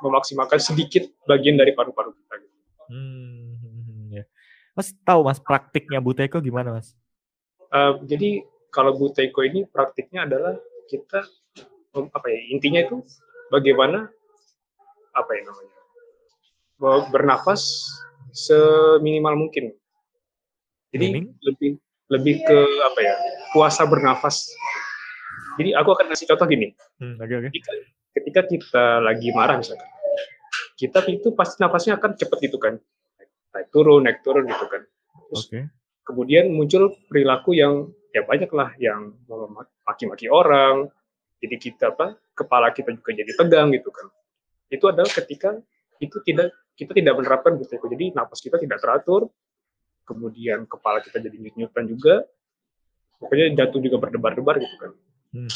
[0.00, 2.34] memaksimalkan sedikit bagian dari paru-paru kita.
[2.40, 2.56] Gitu.
[2.90, 4.24] Hmm, ya.
[4.74, 6.96] Mas tahu mas praktiknya Buteyko gimana mas?
[7.68, 8.42] Uh, jadi
[8.72, 10.56] kalau Buteyko ini praktiknya adalah
[10.88, 11.22] kita
[11.92, 13.04] apa ya intinya itu
[13.52, 14.08] bagaimana
[15.12, 15.76] apa ya namanya
[17.12, 17.92] bernafas
[18.32, 19.76] seminimal mungkin.
[20.92, 21.70] Jadi lebih
[22.08, 23.14] lebih ke apa ya
[23.52, 24.48] puasa bernafas.
[25.60, 26.72] Jadi aku akan kasih contoh gini.
[26.96, 27.52] Hmm, okay, okay
[28.12, 29.88] ketika kita lagi marah misalkan,
[30.76, 32.76] kita itu pasti nafasnya akan cepat gitu kan,
[33.56, 34.82] naik turun, naik turun gitu kan.
[35.32, 35.64] Terus okay.
[36.04, 39.16] kemudian muncul perilaku yang ya banyak lah yang
[39.88, 40.92] maki-maki orang,
[41.42, 44.06] jadi kita apa kepala kita juga jadi tegang gitu kan.
[44.70, 45.58] Itu adalah ketika
[45.98, 47.74] itu tidak kita tidak menerapkan itu.
[47.74, 49.26] Jadi nafas kita tidak teratur,
[50.06, 52.14] kemudian kepala kita jadi nyut-nyutan juga,
[53.18, 54.90] pokoknya jatuh juga berdebar-debar gitu kan.
[55.34, 55.52] Hmm.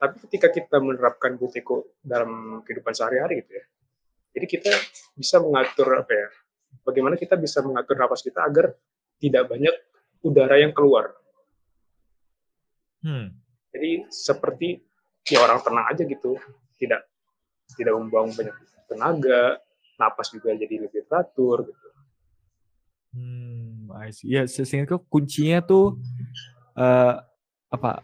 [0.00, 3.64] Tapi ketika kita menerapkan butiko dalam kehidupan sehari-hari gitu ya,
[4.36, 4.72] jadi kita
[5.16, 6.28] bisa mengatur apa ya,
[6.84, 8.72] bagaimana kita bisa mengatur nafas kita agar
[9.20, 9.74] tidak banyak
[10.24, 11.12] udara yang keluar.
[13.00, 13.39] Hmm.
[13.70, 14.82] Jadi seperti
[15.30, 16.34] ya orang tenang aja gitu,
[16.80, 17.06] tidak
[17.78, 18.56] tidak membuang banyak
[18.90, 19.62] tenaga,
[19.94, 21.88] napas juga jadi lebih teratur gitu.
[23.14, 24.30] Hmm, I see.
[24.30, 25.98] Ya, sehingga kuncinya tuh
[26.74, 27.22] uh,
[27.70, 28.02] apa?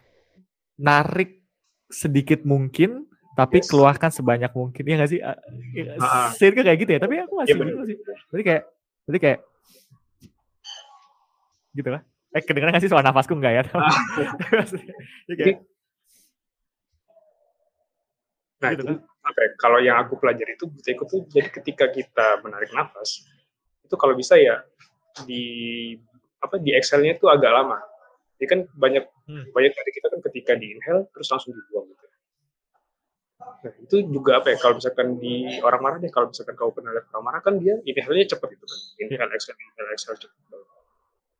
[0.77, 1.41] Narik
[1.87, 3.07] sedikit mungkin
[3.37, 3.69] tapi yes.
[3.69, 5.37] keluarkan sebanyak mungkin ya nggak sih uh,
[6.33, 7.97] kayak gitu ya tapi aku masih ya, gitu sih
[8.33, 8.63] berarti kayak
[9.05, 9.39] berarti kayak
[11.77, 12.01] gitu lah
[12.37, 13.89] eh kedengeran nggak sih soal nafasku enggak ya ah.
[15.29, 15.57] ya kayak,
[18.61, 18.97] nah gitu itu kan?
[19.25, 23.25] okay, kalau yang aku pelajari itu buta itu tuh jadi ketika kita menarik nafas
[23.83, 24.61] itu kalau bisa ya
[25.23, 25.43] di
[26.43, 27.79] apa di Excelnya itu agak lama.
[28.37, 29.49] Jadi kan banyak hmm.
[29.49, 32.05] banyak dari kita kan ketika di inhale terus langsung dibuang gitu.
[33.37, 36.93] Nah, itu juga apa ya kalau misalkan di orang marah deh kalau misalkan kau pernah
[36.93, 38.79] lihat orang marah kan dia inhale-nya cepet gitu kan.
[39.01, 40.37] Inhale exhale inhale exhale cepet.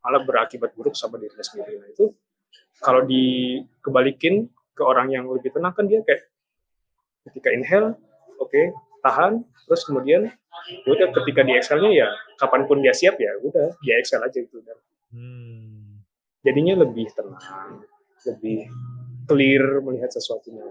[0.02, 1.80] Malah berakibat buruk sama dirinya sendiri.
[1.82, 2.14] Nah, itu
[2.80, 6.30] kalau dikebalikin ke orang yang lebih tenang kan dia kayak
[7.28, 7.98] ketika inhale
[8.38, 8.70] oke okay,
[9.02, 10.30] tahan terus kemudian
[10.86, 14.62] udah ketika di exhale ya kapan pun dia siap ya udah dia excel aja gitu
[15.12, 16.06] hmm.
[16.46, 17.42] jadinya lebih tenang
[18.30, 18.70] lebih
[19.26, 20.64] clear melihat sesuatunya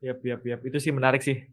[0.00, 0.60] Yap, yap, yap.
[0.64, 1.44] Itu sih menarik sih.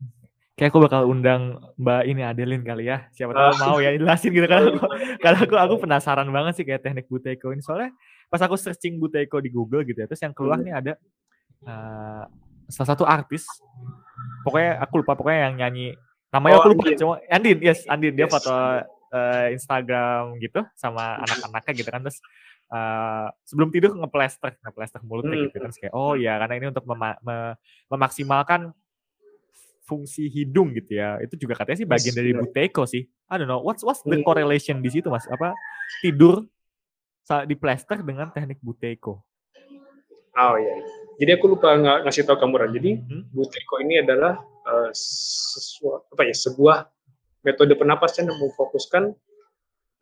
[0.57, 3.05] Kayak aku bakal undang Mbak ini Adelin kali ya.
[3.13, 3.57] Siapa tahu ah.
[3.61, 4.73] mau ya jelasin gitu kan.
[5.21, 7.61] Karena aku aku penasaran banget sih kayak teknik buteko ini.
[7.61, 7.93] Soalnya
[8.25, 10.09] pas aku searching buteko di Google gitu ya.
[10.09, 10.93] Terus yang keluar nih ada
[11.61, 12.25] uh,
[12.73, 13.45] salah satu artis.
[14.41, 15.93] Pokoknya aku lupa pokoknya yang nyanyi
[16.31, 16.99] namanya oh, aku lupa Andin.
[16.99, 18.31] cuma Andin yes Andin dia yes.
[18.31, 22.19] foto uh, Instagram gitu sama anak-anaknya gitu kan terus
[22.71, 25.45] uh, sebelum tidur ngeplester ngeplester mulutnya hmm.
[25.47, 27.55] gitu kan kayak oh ya karena ini untuk mem mem
[27.87, 28.75] memaksimalkan
[29.87, 33.63] fungsi hidung gitu ya itu juga katanya sih bagian dari buteko sih I don't know
[33.63, 34.27] what's what's the hmm.
[34.27, 35.55] correlation di situ mas apa
[36.03, 36.43] tidur
[37.23, 39.23] saat di plester dengan teknik buteko
[40.35, 40.85] oh iya, iya.
[41.23, 43.31] jadi aku lupa ng ngasih tahu kamu jadi hmm?
[43.31, 44.35] buteko ini adalah
[44.67, 46.77] uh, sesuatu apa ya sebuah
[47.47, 49.15] metode pernapasan yang memfokuskan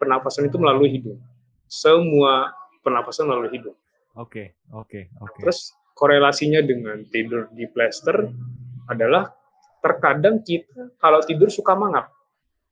[0.01, 1.21] pernapasan itu melalui hidung
[1.69, 2.53] semua
[2.85, 3.77] pernapasan melalui hidung.
[4.15, 5.27] Oke, okay, oke, okay, oke.
[5.33, 5.41] Okay.
[5.43, 5.59] Terus
[5.97, 8.31] korelasinya dengan tidur di plester
[8.87, 9.27] adalah
[9.85, 12.09] terkadang kita kalau tidur suka mangap,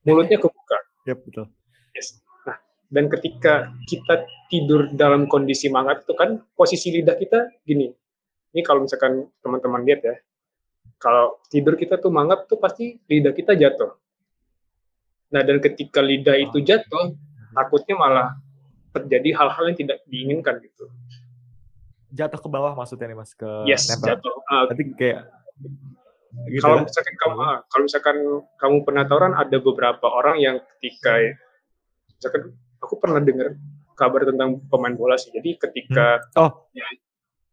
[0.02, 0.78] mulutnya kebuka.
[1.06, 1.46] Yep, betul.
[1.94, 2.18] Yes.
[2.42, 2.58] Nah,
[2.90, 7.94] dan ketika kita tidur dalam kondisi mangap itu kan posisi lidah kita gini.
[8.50, 10.14] Ini kalau misalkan teman-teman lihat ya,
[10.98, 13.94] kalau tidur kita tuh mangap tuh pasti lidah kita jatuh.
[15.30, 17.14] Nah, dan ketika lidah itu jatuh,
[17.54, 18.28] takutnya malah
[18.94, 20.86] terjadi hal-hal yang tidak diinginkan gitu.
[22.14, 24.14] Jatuh ke bawah maksudnya nih mas ke yes, nempel.
[24.14, 24.34] jatuh.
[24.46, 25.26] Uh, Nanti kayak
[26.50, 26.84] gitu kalau ya?
[26.86, 28.16] misalkan kamu uh, kalau misalkan
[28.58, 31.34] kamu pernah kan ada beberapa orang yang ketika
[32.18, 32.42] misalkan
[32.82, 33.56] aku pernah dengar
[33.94, 35.30] kabar tentang pemain bola sih.
[35.30, 36.42] Jadi ketika hmm.
[36.42, 36.84] oh ya,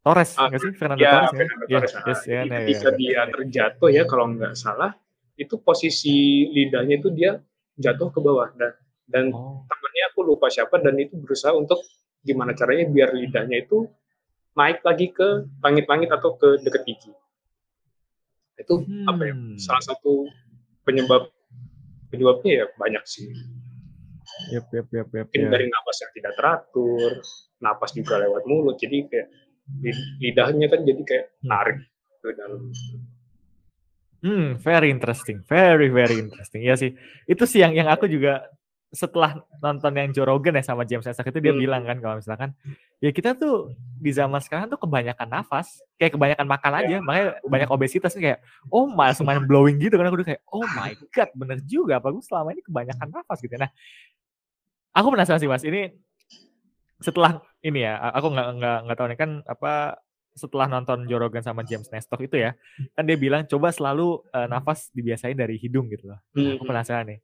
[0.01, 1.71] Torres uh, nggak sih Fernando ya, Torres Fernando ya?
[1.77, 1.93] Torres.
[1.93, 4.91] Nah, yes, ya, ketika ya, dia terjatuh ya kalau nggak salah
[5.37, 7.39] itu posisi lidahnya itu dia
[7.77, 8.73] jatuh ke bawah dan
[9.09, 9.65] dan oh.
[9.65, 11.81] temennya aku lupa siapa dan itu berusaha untuk
[12.21, 13.89] gimana caranya biar lidahnya itu
[14.53, 17.11] naik lagi ke langit-langit atau ke dekat gigi
[18.61, 19.07] itu hmm.
[19.09, 20.29] apa ya salah satu
[20.85, 21.29] penyebab
[22.13, 23.29] penyebabnya ya banyak sih
[24.53, 25.51] yep, yep, yep, yep, mungkin yep.
[25.51, 27.11] dari napas yang tidak teratur
[27.61, 29.27] napas juga lewat mulut jadi kayak
[30.19, 31.49] lidahnya kan jadi kayak hmm.
[31.49, 31.77] narik
[32.21, 32.61] ke dalam
[34.21, 36.61] Hmm, very interesting, very very interesting.
[36.61, 36.93] Ya sih,
[37.25, 38.45] itu sih yang yang aku juga
[38.91, 41.63] setelah nonton yang Joe Rogan ya sama James Nestor itu dia hmm.
[41.63, 42.51] bilang kan kalau misalkan
[42.99, 47.69] ya kita tuh di zaman sekarang tuh kebanyakan nafas kayak kebanyakan makan aja makanya banyak
[47.71, 51.63] obesitas kayak oh my mind blowing gitu kan aku udah kayak oh my god bener
[51.63, 53.71] juga apa gue selama ini kebanyakan nafas gitu nah
[54.91, 55.95] aku penasaran sih mas ini
[56.99, 60.03] setelah ini ya aku nggak nggak nggak tahu nih kan apa
[60.35, 62.59] setelah nonton Joe Rogan sama James Nestor itu ya
[62.91, 66.19] kan dia bilang coba selalu uh, nafas dibiasain dari hidung gitu loh.
[66.35, 67.19] Nah, aku penasaran nih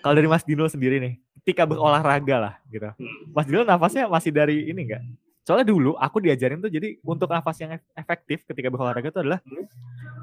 [0.00, 1.14] kalau dari Mas Dino sendiri nih,
[1.44, 2.88] ketika berolahraga lah gitu.
[3.30, 5.02] Mas Dino nafasnya masih dari ini enggak?
[5.44, 9.44] Soalnya dulu aku diajarin tuh jadi untuk nafas yang efektif ketika berolahraga itu adalah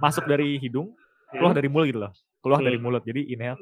[0.01, 0.97] masuk dari hidung,
[1.29, 2.13] keluar dari mulut gitu loh.
[2.41, 2.83] Keluar dari hmm.
[2.83, 3.05] mulut.
[3.05, 3.61] Jadi inhale.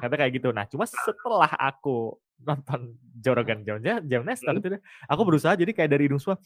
[0.00, 0.48] Kata kayak gitu.
[0.56, 6.08] Nah, cuma setelah aku nonton Jorogan Jam Jam Nestor itu aku berusaha jadi kayak dari
[6.08, 6.40] hidung semua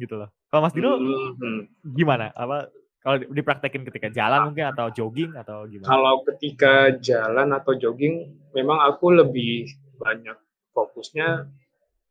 [0.00, 0.32] gitu loh.
[0.48, 1.92] Kalau Mas Dino hmm.
[1.92, 2.32] gimana?
[2.32, 2.72] Apa
[3.02, 5.90] kalau dipraktekin ketika jalan mungkin atau jogging atau gimana?
[5.90, 10.38] Kalau ketika jalan atau jogging, memang aku lebih banyak
[10.70, 11.50] fokusnya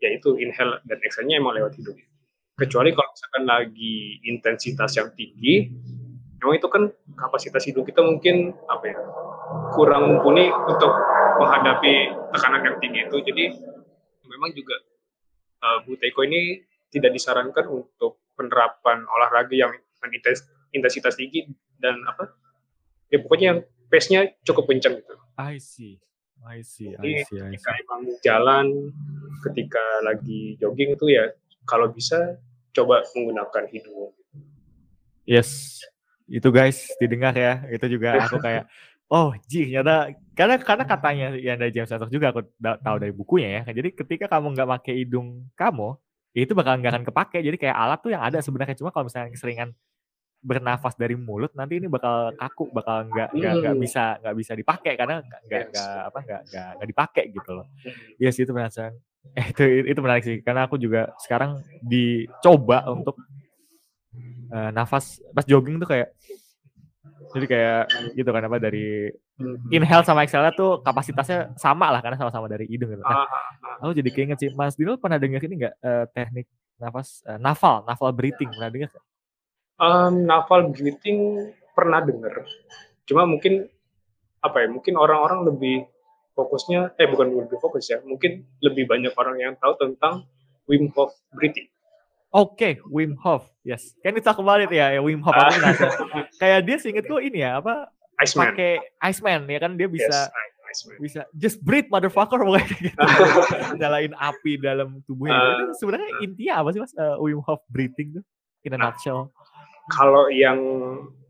[0.03, 1.95] yaitu inhale dan exhale-nya emang lewat hidung.
[2.59, 5.71] Kecuali kalau misalkan lagi intensitas yang tinggi,
[6.43, 8.97] memang itu kan kapasitas hidung kita mungkin apa ya
[9.71, 10.91] kurang mumpuni untuk
[11.39, 13.17] menghadapi tekanan yang tinggi itu.
[13.23, 13.45] Jadi
[14.27, 14.75] memang juga
[15.63, 15.95] uh, Bu
[16.27, 16.59] ini
[16.91, 19.71] tidak disarankan untuk penerapan olahraga yang
[20.11, 21.47] intens intensitas tinggi
[21.77, 22.31] dan apa
[23.11, 23.59] ya pokoknya yang
[23.91, 25.15] pace-nya cukup kencang gitu.
[25.35, 25.99] I see.
[26.41, 27.61] I see, I see, I see.
[27.61, 28.65] Ketika emang jalan,
[29.45, 31.29] ketika lagi jogging itu ya
[31.69, 32.41] kalau bisa
[32.73, 34.09] coba menggunakan hidung.
[35.29, 35.77] Yes,
[36.25, 37.61] itu guys didengar ya.
[37.69, 38.65] Itu juga aku kayak
[39.13, 43.61] oh jih ternyata karena karena katanya yang dari James Satok juga aku tahu dari bukunya
[43.61, 43.69] ya.
[43.69, 45.93] Jadi ketika kamu nggak pakai hidung kamu,
[46.33, 47.39] itu bakal nggak akan kepake.
[47.45, 49.77] Jadi kayak alat tuh yang ada sebenarnya cuma kalau misalnya keseringan
[50.41, 53.83] bernafas dari mulut nanti ini bakal kaku bakal nggak nggak nggak Hmm.
[53.83, 56.07] bisa nggak bisa dipakai karena nggak nggak Yes.
[56.09, 57.93] apa nggak nggak dipakai gitu loh Hmm.
[58.17, 58.93] Iya sih itu penasaran
[59.39, 63.15] eh, itu itu menarik sih karena aku juga sekarang dicoba untuk
[64.49, 66.09] eh, nafas pas jogging tuh kayak
[67.31, 67.81] jadi kayak
[68.13, 69.07] gitu kan apa dari
[69.39, 69.57] Hmm.
[69.73, 73.01] inhale sama exhale tuh kapasitasnya sama lah karena sama-sama dari hidung gitu.
[73.01, 76.45] Nah, Ah, ah, aku jadi keinget sih Mas Dino pernah dengar ini nggak eh, teknik
[76.77, 78.89] nafas eh, nafal nafal breathing pernah dengar?
[79.81, 82.45] Um, naval breathing pernah dengar.
[83.09, 83.65] Cuma mungkin
[84.37, 84.67] apa ya?
[84.69, 85.89] Mungkin orang-orang lebih
[86.37, 87.97] fokusnya eh bukan lebih fokus ya.
[88.05, 90.29] Mungkin lebih banyak orang yang tahu tentang
[90.69, 91.65] Wim Hof breathing.
[92.31, 93.49] Oke, Wim Hof.
[93.65, 93.91] Yes.
[94.23, 95.35] Talk about it ya, ya Wim Hof.
[95.35, 96.29] Penasaran.
[96.41, 98.53] Kayak dia seingetku ini ya, apa Iceman.
[98.53, 100.95] pakai Iceman ya kan dia bisa Yes, Iceman.
[101.03, 102.95] bisa just breathe motherfucker pokoknya gitu.
[103.81, 105.35] Nyalain api dalam tubuhnya.
[105.35, 105.51] gitu.
[105.59, 108.23] Itu sebenarnya intinya apa sih Mas eh, Wim Hof breathing tuh?
[108.61, 109.33] In a nutshell.
[109.91, 110.59] Kalau yang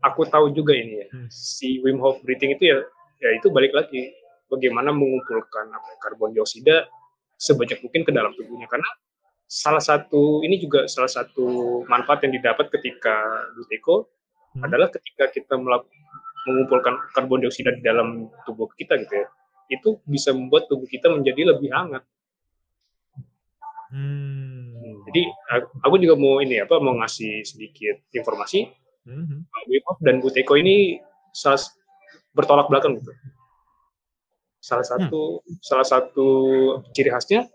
[0.00, 1.28] aku tahu juga ini ya, Hmm.
[1.28, 2.78] si Wim Hof breathing itu ya,
[3.18, 4.14] ya itu balik lagi
[4.46, 6.86] bagaimana mengumpulkan apa, ya, karbon dioksida
[7.36, 8.86] sebanyak mungkin ke dalam tubuhnya karena
[9.46, 11.44] salah satu ini juga salah satu
[11.86, 13.14] manfaat yang didapat ketika
[13.52, 14.06] Buteyko
[14.52, 14.68] Hmm.
[14.68, 19.26] adalah ketika kita mengumpulkan karbon dioksida di dalam tubuh kita gitu ya
[19.70, 22.04] itu bisa membuat tubuh kita menjadi lebih hangat
[23.92, 24.41] Hmm.
[25.12, 25.28] Jadi
[25.84, 29.36] aku- juga mau ini apa mau ngasih sedikit informasi Mhm.
[29.66, 31.58] Wim Hof dan Buteyko ini salah,
[32.30, 33.10] bertolak belakang gitu.
[34.56, 36.26] Salah satu salah satu
[36.94, 37.50] ciri khasnya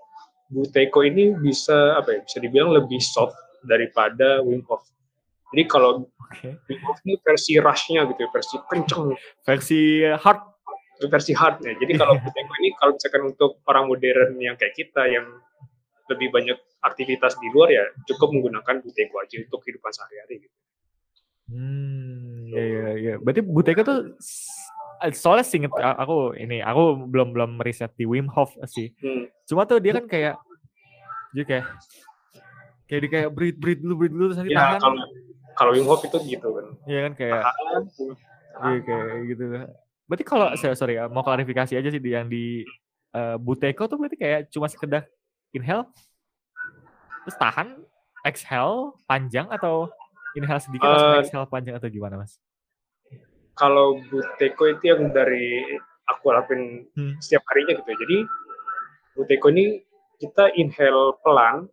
[0.47, 3.31] Buteyko ini bisa apa ya bisa dibilang lebih soft
[3.63, 4.83] daripada Wim Hof.
[5.49, 6.51] Jadi kalau Oke.
[6.67, 10.41] Wim Hof ini versi rush-nya gitu, ya, versi kenceng, Versi hard.
[10.97, 11.79] versi hard-nya.
[11.79, 15.31] Jadi kalau Buteyko ini kalau misalkan untuk orang modern yang kayak kita yang
[16.11, 20.55] lebih banyak aktivitas di luar ya cukup menggunakan Buteyko aja untuk kehidupan sehari-hari gitu.
[21.47, 23.13] Hmm, ya ya ya.
[23.17, 23.99] Berarti Buteyko tuh
[25.01, 28.91] eh, soalnya singkat aku ini aku belum belum meriset di Wim Hof sih.
[29.01, 29.31] Hmm.
[29.47, 30.35] Cuma tuh dia kan kayak
[31.33, 31.65] jadi kayak
[32.87, 34.79] kayak dia kayak breathe breathe dulu breathe dulu terus nanti Ya tahan.
[34.79, 34.95] kalau
[35.57, 36.65] kalau Wim Hof itu gitu kan.
[36.85, 37.81] Iya kan kayak Tahan,
[38.63, 39.43] iya, kayak gitu.
[40.07, 42.63] Berarti kalau sorry, sorry ya, mau klarifikasi aja sih di yang di
[43.11, 45.03] eh, Buteyko tuh berarti kayak cuma sekedar
[45.51, 45.87] inhale
[47.27, 47.83] terus tahan,
[48.23, 49.91] exhale panjang atau
[50.31, 52.39] inhale sedikit langsung Eh, exhale panjang atau gimana, Mas?
[53.51, 55.65] kalau Buteyko itu yang dari
[56.05, 57.17] aku lakuin Hmm.
[57.17, 57.97] setiap harinya gitu ya.
[57.99, 58.17] Jadi
[59.11, 59.81] Buteyko ini
[60.21, 61.65] kita inhale pelan.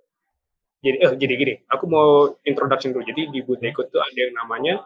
[0.80, 2.08] Jadi eh jadi gini, aku mau
[2.42, 3.04] introduction dulu.
[3.04, 4.80] Jadi di Buteyko itu ada yang namanya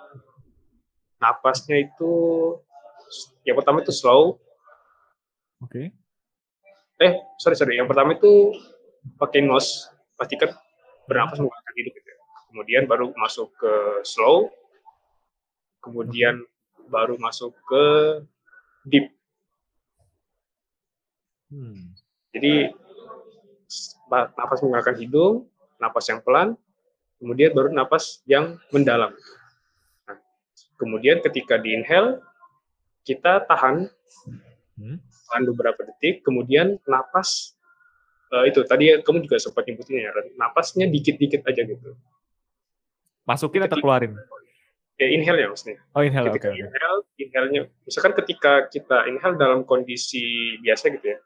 [1.19, 2.13] napasnya itu
[3.43, 4.37] yang pertama itu slow.
[5.63, 5.95] Oke.
[6.99, 7.79] Eh, sorry sorry.
[7.79, 8.59] Yang pertama itu
[9.23, 9.87] pakai nose,
[10.19, 10.51] pastikan
[11.07, 12.09] bernapas menggunakan hidung gitu.
[12.11, 12.19] ya.
[12.53, 14.51] Kemudian baru masuk ke slow.
[15.79, 16.43] Kemudian
[16.91, 17.85] baru masuk ke
[18.85, 19.15] deep.
[21.49, 21.97] Hmm.
[22.35, 22.73] Jadi
[24.09, 25.35] napas menggunakan hidung,
[25.81, 26.57] napas yang pelan,
[27.21, 29.13] kemudian baru napas yang mendalam.
[30.09, 30.19] Nah,
[30.77, 32.21] kemudian ketika di inhale,
[33.05, 33.89] kita tahan,
[34.79, 35.03] Hmm.
[35.03, 37.58] tahan beberapa detik, kemudian napas
[38.35, 41.97] eh, itu tadi kamu juga sempat nyebutin ya, napasnya dikit-dikit aja gitu.
[43.29, 44.17] Masukin atau keluarin?
[44.99, 45.79] Ya inhale ya maksudnya.
[45.95, 46.59] Oh inhale, oke Ketika oke.
[46.59, 51.19] inhale, inhalenya, misalkan ketika kita inhale dalam kondisi biasa gitu ya,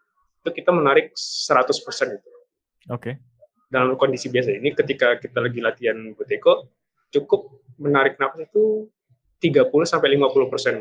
[0.44, 2.28] itu kita menarik 100% gitu.
[2.90, 3.16] Oke.
[3.72, 6.68] dalam kondisi biasa ini ketika kita lagi latihan buteko
[7.08, 8.84] cukup menarik nafas itu
[9.40, 10.74] 30 sampai 50 persen.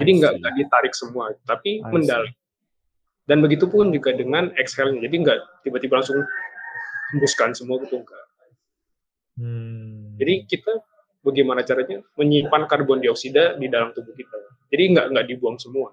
[0.00, 2.24] Jadi nggak nggak ditarik semua, tapi mendalam.
[3.24, 5.00] Dan begitu pun juga dengan exhale-nya.
[5.04, 6.20] Jadi nggak tiba-tiba langsung
[7.12, 8.24] hembuskan semua gitu enggak.
[9.40, 10.14] Hmm.
[10.20, 10.72] Jadi kita
[11.24, 14.36] bagaimana caranya menyimpan karbon dioksida di dalam tubuh kita.
[14.68, 15.90] Jadi nggak nggak dibuang semua.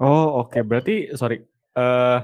[0.00, 1.44] Oh oke, berarti sorry.
[1.70, 2.18] eh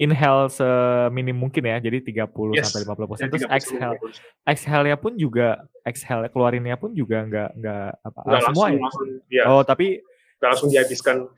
[0.00, 2.70] inhale seminim mungkin ya, jadi 30 Yes.
[2.70, 3.26] sampai 50 persen.
[3.26, 4.48] Ya, Terus 30 sampai exhale, 50%.
[4.48, 5.48] exhale-nya pun juga,
[5.84, 8.80] exhale keluarinnya pun juga nggak nggak apa Nggak ah, semua langsung, ya.
[8.80, 10.00] langsung ya, Oh tapi
[10.42, 11.28] langsung dihabiskan.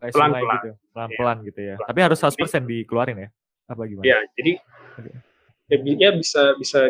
[0.00, 0.56] pelan-pelan.
[0.56, 1.74] gitu, pelan-pelan gitu ya.
[1.76, 3.28] Tapi harus 100% dikeluarin ya?
[3.68, 4.04] Apa gimana?
[4.04, 4.56] Ya, jadi
[4.96, 5.12] Oke.
[5.68, 6.80] ya, bi- ya bisa bisa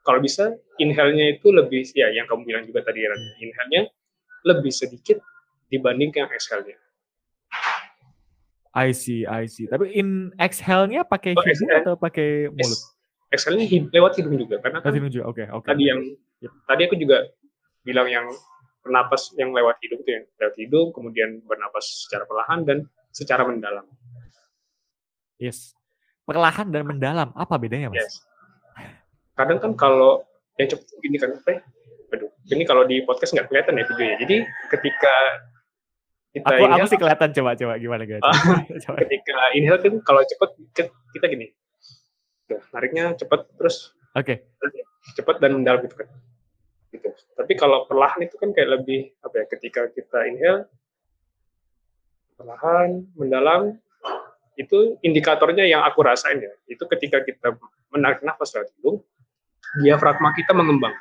[0.00, 3.20] kalau bisa inhale-nya itu lebih ya yang kamu bilang juga tadi Ran.
[3.38, 3.82] inhale-nya
[4.42, 5.20] lebih sedikit
[5.68, 6.74] dibanding yang exhale-nya.
[8.72, 9.68] I see, I see.
[9.68, 11.84] Tapi in exhale-nya pakai Oh, hidung exhale.
[11.84, 12.72] atau pakai mulut?
[12.72, 12.88] Ex-
[13.32, 15.24] Exhale-nya lewat hidung juga karena Lewat kan hidung juga.
[15.28, 15.66] Oke, oke.
[15.68, 15.88] tadi oke.
[15.92, 16.00] yang
[16.64, 17.28] tadi aku juga
[17.80, 18.26] bilang yang
[18.82, 22.78] bernapas yang lewat hidung itu yang lewat hidung kemudian bernapas secara perlahan dan
[23.14, 23.86] secara mendalam.
[25.38, 25.74] Yes.
[26.22, 27.30] Perlahan dan mendalam.
[27.34, 28.02] Apa bedanya, Mas?
[28.02, 28.14] Yes.
[29.34, 30.22] Kadang kan kalau
[30.58, 31.60] yang cepet gini kan apa ya?
[32.12, 34.36] aduh ini kalau di podcast nggak kelihatan ya videonya jadi
[34.68, 35.14] ketika
[36.32, 38.02] kita Aku, aku inhale, sih kelihatan coba coba gimana
[38.84, 38.96] coba.
[39.00, 41.56] ketika inhale kan kalau cepet ke- kita gini
[42.44, 44.44] Tuh, nariknya cepet terus Oke.
[45.16, 46.08] cepet dan mendalam gitu kan
[46.92, 50.68] gitu tapi kalau perlahan itu kan kayak lebih apa ya ketika kita inhale
[52.36, 53.76] perlahan mendalam
[54.54, 57.56] itu indikatornya yang aku rasain ya itu ketika kita
[57.88, 59.00] menarik nafas lewat hidung
[59.80, 60.92] diafragma kita mengembang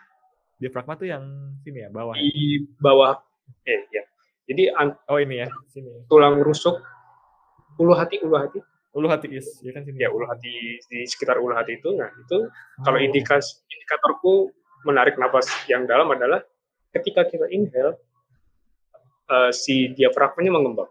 [0.56, 1.26] Diafragma tuh yang
[1.60, 2.14] sini ya bawah.
[2.14, 3.18] di bawah
[3.66, 4.06] eh ya
[4.46, 4.70] jadi
[5.08, 6.06] Oh ini ya sini.
[6.06, 6.78] tulang rusuk
[7.76, 8.60] ulu hati ulu hati
[8.92, 9.98] Ulu hati is ya kan sini.
[9.98, 12.46] ya ulu hati di sekitar ulu hati itu nah itu
[12.80, 13.04] kalau Oh.
[13.04, 14.54] indikas indikatorku
[14.88, 16.42] menarik nafas yang dalam adalah
[16.92, 17.98] ketika kita inhale
[19.30, 20.90] eh, si diafragmanya mengembang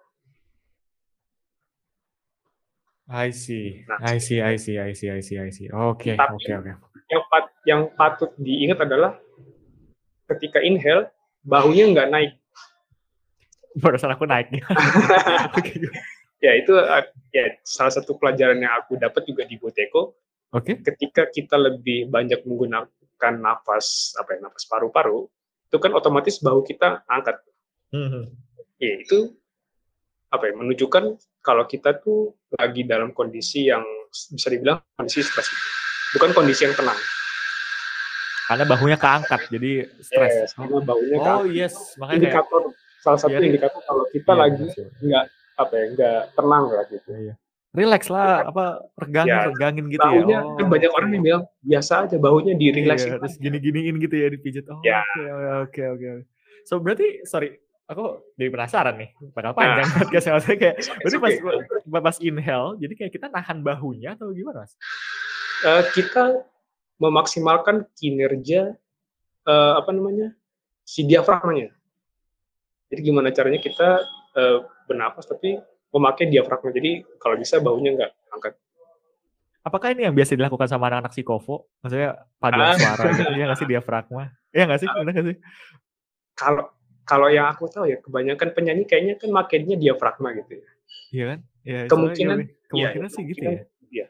[3.11, 3.99] I see, Nah.
[4.07, 5.67] I see, I see, I see, I see, I see.
[5.67, 6.73] Oke, oke, oke.
[7.11, 9.19] yang pat, yang patut diingat adalah
[10.31, 11.11] ketika inhale
[11.43, 12.33] bahunya nggak naik
[13.83, 14.51] Barusan aku naik.
[16.41, 16.73] Ya itu
[17.37, 20.17] ya salah satu pelajaran yang aku dapat juga di Boteko
[20.57, 20.81] oke.
[20.81, 22.89] ketika kita lebih banyak menggunakan
[23.29, 25.29] nafas apa ya nafas paru-paru
[25.69, 27.37] itu kan otomatis bahu kita angkat.
[27.93, 28.23] Mhm.
[28.81, 29.37] ya itu
[30.33, 35.51] apa ya menunjukkan kalau kita tuh lagi dalam kondisi yang bisa dibilang kondisi stres
[36.17, 36.97] bukan kondisi yang tenang.
[38.51, 40.51] Karena bahunya keangkat, jadi stres.
[40.51, 42.63] Yes, karena baunya Oh kan yes, makanya kayak indikator
[42.99, 44.65] salah satu Iya, indikator kalau kita Iya, lagi
[45.07, 47.09] nggak apa ya nggak tenang lah gitu.
[47.15, 47.35] Iya, iya.
[47.71, 50.59] Relax lah, apa regangin, Ya, regangin gitu baunya ya.
[50.59, 54.27] kan banyak orang yang bilang biasa aja baunya di Iya, relaxing terus gini-giniin gitu ya
[54.27, 54.67] dipijit.
[54.67, 55.07] Oh, Ya.
[55.63, 56.27] oke, oke, oke.
[56.67, 57.55] So berarti, sorry,
[57.87, 59.55] aku jadi penasaran nih, bakal Nah.
[59.55, 60.33] panjang podcastnya.
[60.35, 61.39] Maksudnya kayak, It's okay, berarti
[61.87, 64.75] pas, pas inhale, jadi kayak kita nahan bahunya atau gimana mas?
[65.63, 66.43] Eh, kita
[66.99, 68.75] memaksimalkan kinerja
[69.47, 70.35] eh, apa namanya
[70.83, 71.71] si diafragmanya.
[72.91, 74.03] Jadi gimana caranya kita
[74.35, 74.59] eh,
[74.91, 75.55] bernapas tapi
[75.91, 76.71] memakai diafragma.
[76.71, 78.55] Jadi kalau bisa baunya nggak angkat.
[79.61, 81.69] Apakah ini yang biasa dilakukan sama anak-anak psikovo?
[81.81, 82.77] Maksudnya paduan Ah.
[82.77, 84.23] suara gitu, ya nggak sih diafragma?
[84.51, 84.89] Iya nggak sih?
[84.89, 85.37] Benar nggak sih?
[86.33, 86.65] Kalau
[87.05, 90.69] kalau yang aku tahu ya kebanyakan penyanyi kayaknya kan makainya diafragma gitu ya.
[91.11, 91.39] Iya kan?
[91.61, 93.65] Ya, soalnya Kemungkinan- iya, kemungkinan iya, sih gitu kemungkinan, ya.
[93.93, 94.07] iya.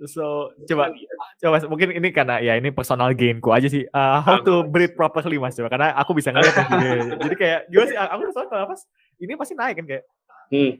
[0.00, 0.24] So,
[0.66, 1.08] coba Iya.
[1.38, 3.84] coba mungkin ini karena ya ini personal gainku aja sih.
[3.88, 7.16] Uh, how Ah, to breathe properly Mas coba karena aku bisa ngeliat videonya.
[7.20, 7.96] Jadi kayak gimana sih?
[7.96, 8.80] Aku soalnya kalau napas
[9.16, 10.04] ini pasti naik kan kayak.
[10.52, 10.72] Hmm.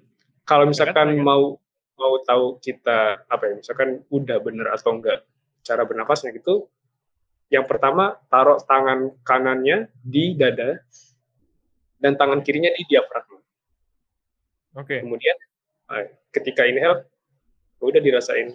[0.45, 1.57] Kalau kan, misalkan ya mau
[2.01, 5.23] mau tahu kita apa ya, misalkan udah bener atau enggak
[5.61, 6.67] cara bernapasnya gitu,
[7.51, 10.81] yang pertama taruh tangan kanannya di dada
[11.99, 13.43] dan tangan kirinya di diafragma.
[14.79, 15.03] Oke.
[15.03, 15.37] Kemudian
[15.99, 17.11] eh, ketika inhale
[17.83, 18.55] udah dirasain.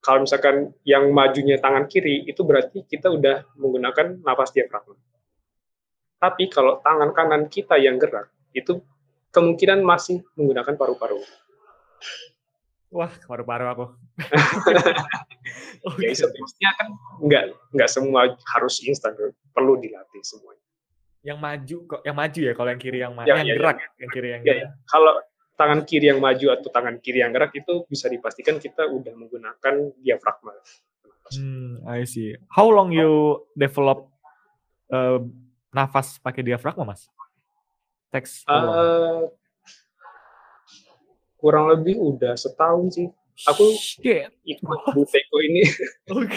[0.00, 4.96] Kalau misalkan yang majunya tangan kiri itu berarti kita udah menggunakan napas diafragma.
[6.20, 8.84] Tapi kalau tangan kanan kita yang gerak itu
[9.30, 11.22] kemungkinan masih menggunakan paru-paru.
[12.90, 13.86] Wah, paru-paru aku.
[15.88, 16.10] Oke.
[16.10, 16.88] Ya sebenarnya kan
[17.22, 19.14] nggak nggak semua harus instan,
[19.54, 20.66] perlu dilatih semuanya.
[21.22, 23.56] Yang maju kok, yang maju ya kalau yang kiri yang maju, Ya, yang ya, ya.
[23.60, 24.70] gerak, yang kiri yang Ya, gerak.
[24.90, 25.14] Kalau
[25.54, 29.74] tangan kiri yang maju atau tangan kiri yang gerak itu bisa dipastikan kita udah menggunakan
[30.00, 30.56] diafragma.
[31.30, 32.34] Hmm, I see.
[32.50, 34.10] How long you develop
[34.90, 35.22] uh,
[35.70, 37.06] nafas pakai diafragma, Mas?
[38.10, 38.42] Teks?
[38.44, 39.22] Eh,
[41.36, 43.08] kurang lebih udah setahun sih.
[43.48, 44.28] Aku Shit.
[44.44, 45.64] ikut Buteko ini,
[46.12, 46.36] Oke.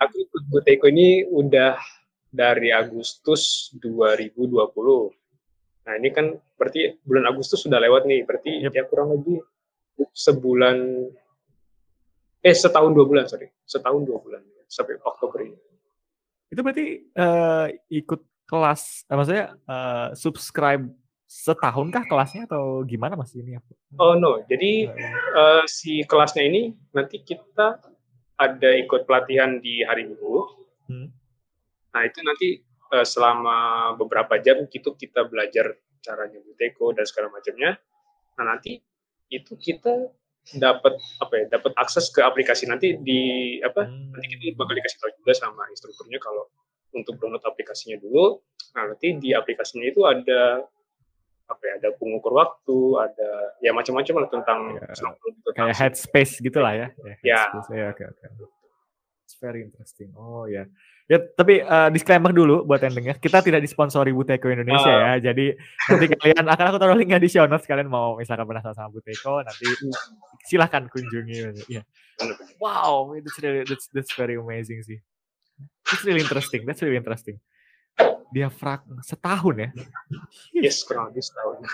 [0.00, 1.76] aku ikut Buteko ini udah
[2.32, 4.56] dari Agustus 2020.
[5.84, 6.26] Nah ini kan
[6.56, 8.72] berarti bulan Agustus sudah lewat nih, berarti Yep.
[8.72, 9.44] ya kurang lebih
[10.10, 10.76] sebulan,
[12.40, 15.58] eh setahun dua bulan sorry, setahun dua bulan sampai Oktober ini.
[16.48, 20.86] Itu berarti eh, ikut kelas, eh, maksudnya eh, subscribe
[21.26, 23.58] setahun kah kelasnya atau gimana mas ini?
[23.98, 27.82] Oh no, jadi eh, si kelasnya ini nanti kita
[28.38, 30.34] ada ikut pelatihan di hari Minggu.
[30.86, 31.10] Hmm.
[31.90, 32.48] Nah itu nanti
[32.94, 37.74] eh, selama beberapa jam itu kita belajar caranya Buteko dan segala macamnya.
[38.38, 38.78] Nah nanti
[39.26, 40.14] itu kita
[40.54, 43.20] dapat apa ya dapat akses ke aplikasi nanti di
[43.66, 44.14] apa Hmm.
[44.14, 46.46] nanti kita bakal dikasih tahu juga sama instrukturnya kalau
[46.96, 48.40] untuk download aplikasinya dulu.
[48.72, 50.64] Nah nanti di aplikasinya itu ada
[51.46, 53.28] apa ya ada pengukur waktu, ada
[53.62, 55.14] ya macam-macam lah tentang Ya, kayak
[55.46, 56.86] tentang headspace gitulah ya.
[57.22, 57.46] Ya.
[57.52, 57.68] headspace.
[57.70, 58.24] Ya, oke oke.
[59.22, 60.10] It's very interesting.
[60.16, 60.66] Oh ya.
[61.06, 65.14] Ya, tapi eh, disclaimer dulu buat yang dengar, kita tidak disponsori Buteko Indonesia Ah.
[65.14, 65.30] ya.
[65.30, 65.54] Jadi
[65.86, 69.38] nanti kalian akan aku taruh linknya di show notes kalian mau misalkan penasaran sama Buteko
[69.38, 69.70] nanti
[70.50, 71.62] silahkan kunjungi.
[71.70, 71.86] Ya.
[72.18, 72.58] bener-bener.
[72.58, 74.98] Wow, that's really, that's that's very amazing sih.
[75.86, 76.66] That's really interesting.
[76.66, 77.38] That's really interesting.
[78.34, 79.70] Diafragma setahun ya?
[80.52, 81.56] Yes, kurang lebih setahun.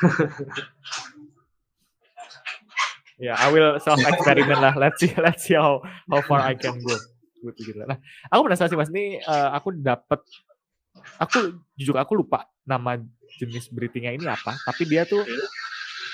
[3.20, 4.74] Ya, yeah, I will self experiment lah.
[4.74, 5.78] Let's see, let's see how
[6.10, 6.96] how far I can go.
[7.86, 7.98] Nah,
[8.34, 8.90] aku penasaran sih mas.
[8.90, 10.18] Ini uh, aku dapat,
[11.22, 12.98] aku jujur aku lupa nama
[13.38, 14.58] jenis breathingnya ini apa.
[14.66, 15.22] Tapi dia tuh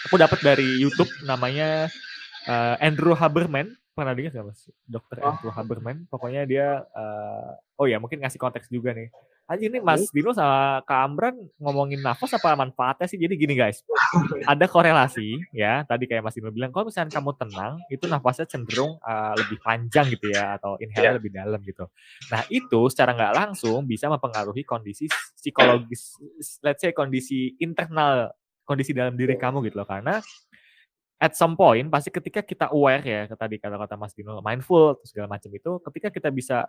[0.04, 1.88] aku dapat dari YouTube namanya
[2.44, 4.70] uh, Andrew Haberman pernah dengar nggak mas?
[4.86, 5.34] Dokter oh.
[5.34, 6.06] Andrew Haberman.
[6.06, 9.10] Pokoknya dia, uh, oh ya mungkin ngasih konteks juga nih.
[9.48, 13.16] Aja ini Mas Dino sama Kak Amran ngomongin nafas apa manfaatnya sih?
[13.16, 13.80] Jadi gini guys,
[14.44, 15.88] ada korelasi ya.
[15.88, 20.12] Tadi kayak Mas Dino bilang, kalau misalnya kamu tenang, itu nafasnya cenderung uh, lebih panjang
[20.12, 21.16] gitu ya, atau inhale yeah.
[21.16, 21.88] lebih dalam gitu.
[22.28, 26.20] Nah itu secara nggak langsung bisa mempengaruhi kondisi psikologis,
[26.60, 28.28] let's say kondisi internal,
[28.68, 29.88] kondisi dalam diri kamu gitu loh.
[29.88, 30.20] Karena
[31.18, 35.50] at some point pasti ketika kita aware ya tadi kata-kata Mas Dino mindful segala macam
[35.50, 36.66] itu ketika kita bisa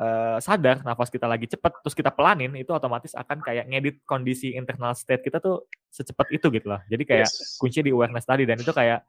[0.00, 4.56] uh, sadar nafas kita lagi cepat terus kita pelanin itu otomatis akan kayak ngedit kondisi
[4.56, 6.80] internal state kita tuh secepat itu gitu loh.
[6.88, 7.60] Jadi kayak yes.
[7.60, 9.04] kunci di awareness tadi dan itu kayak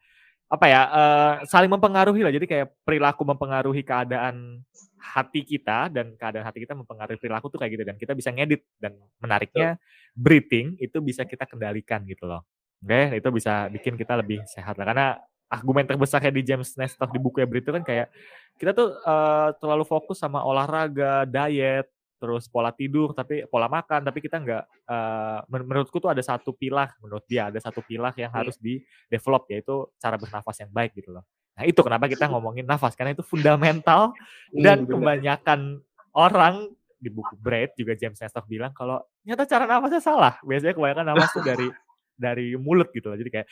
[0.52, 4.62] apa ya uh, saling mempengaruhi lah jadi kayak perilaku mempengaruhi keadaan
[5.02, 8.62] hati kita dan keadaan hati kita mempengaruhi perilaku tuh kayak gitu dan kita bisa ngedit
[8.78, 9.82] dan menariknya
[10.14, 12.46] breathing itu bisa kita kendalikan gitu loh
[12.84, 14.86] Oke, itu bisa bikin kita lebih sehat lah.
[14.92, 15.08] Karena
[15.48, 18.12] argumen terbesarnya di James Nestor di buku Ebrit itu kan kayak
[18.60, 21.88] kita tuh uh, terlalu fokus sama olahraga, diet,
[22.20, 26.96] terus pola tidur, tapi pola makan, tapi kita nggak, uh, menurutku tuh ada satu pilar,
[27.00, 28.40] menurut dia ada satu pilar yang hmm.
[28.40, 31.24] harus di develop yaitu cara bernafas yang baik gitu loh.
[31.54, 34.16] Nah itu kenapa kita ngomongin nafas karena itu fundamental
[34.66, 35.84] dan kebanyakan
[36.16, 36.72] orang
[37.04, 40.34] di buku Braid juga James Nestor bilang kalau nyata cara nafasnya salah.
[40.48, 41.68] Biasanya kebanyakan nafas tuh dari
[42.16, 43.18] dari mulut gitu loh.
[43.18, 43.48] Jadi kayak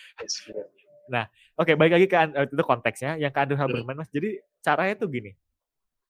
[1.11, 1.27] Nah,
[1.59, 4.07] oke okay, balik lagi ke uh, itu konteksnya yang ke Andrew Haberman Mas.
[4.15, 5.35] Jadi caranya tuh gini.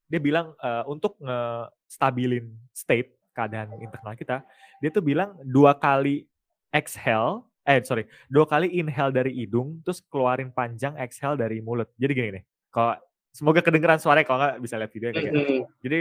[0.06, 4.44] Dia bilang uh, untuk nge-stabilin state keadaan internal kita,
[4.84, 6.28] dia tuh bilang dua kali
[6.70, 11.88] exhale, eh sorry, dua kali inhale dari hidung, terus keluarin panjang exhale dari mulut.
[11.96, 13.00] Jadi gini nih, kalau
[13.32, 15.40] semoga kedengeran suaranya kalau nggak bisa lihat video kayak gitu.
[15.82, 16.00] Jadi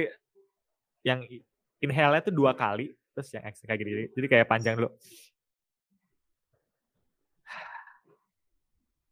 [1.07, 1.21] yang
[1.81, 4.05] inhale-nya tuh dua kali, terus yang exhale kayak gini.
[4.13, 4.91] Jadi kayak panjang dulu.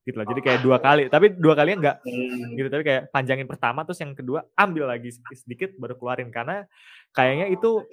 [0.08, 0.26] Gitu loh.
[0.26, 2.56] Jadi kayak dua kali, tapi dua kali enggak hmm.
[2.56, 2.68] gitu.
[2.72, 6.64] Tapi kayak panjangin pertama, terus yang kedua ambil lagi sedikit baru keluarin karena
[7.12, 7.84] kayaknya itu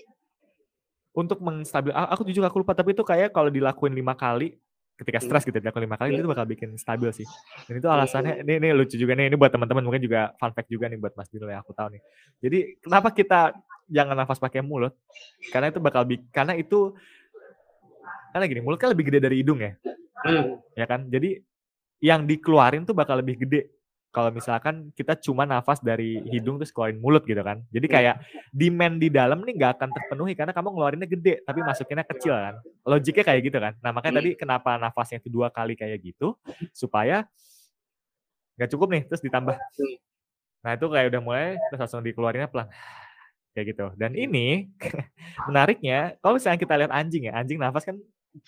[1.11, 1.91] untuk menstabil.
[1.91, 4.55] Aku jujur aku lupa, tapi itu kayak kalau dilakuin lima kali
[4.95, 7.27] ketika stres gitu dilakuin lima kali itu bakal bikin stabil sih.
[7.67, 10.71] Dan itu alasannya ini, ini lucu juga nih ini buat teman-teman mungkin juga fun fact
[10.71, 12.01] juga nih buat Mas Dino ya aku tahu nih.
[12.39, 13.51] Jadi kenapa kita
[13.91, 14.95] jangan nafas pakai mulut?
[15.51, 16.95] Karena itu bakal karena itu
[18.31, 19.75] karena gini mulut kan lebih gede dari hidung ya.
[20.23, 20.63] Hmm.
[20.79, 21.11] Ya kan?
[21.11, 21.43] Jadi
[22.03, 23.75] yang dikeluarin tuh bakal lebih gede
[24.15, 27.59] kalau misalkan kita cuma nafas dari hidung terus keluarin mulut gitu kan.
[27.67, 27.95] Jadi iya.
[27.99, 28.15] kayak
[28.47, 32.55] demand di dalam nih nggak akan terpenuhi karena kamu ngeluarinnya gede tapi masukinnya kecil kan.
[32.87, 33.75] Logiknya kayak gitu kan.
[33.83, 36.39] Nah makanya tadi kenapa nafasnya itu dua kali kayak gitu
[36.71, 37.27] supaya
[38.55, 39.55] nggak cukup nih terus ditambah.
[40.63, 42.71] Nah itu kayak udah mulai terus langsung dikeluarinnya pelan
[43.51, 43.85] kayak gitu.
[43.99, 44.71] Dan ini
[45.51, 47.99] menariknya kalau misalnya kita lihat anjing ya, anjing nafas kan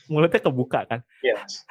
[0.08, 1.04] mulutnya kebuka kan.
[1.20, 1.68] Yes.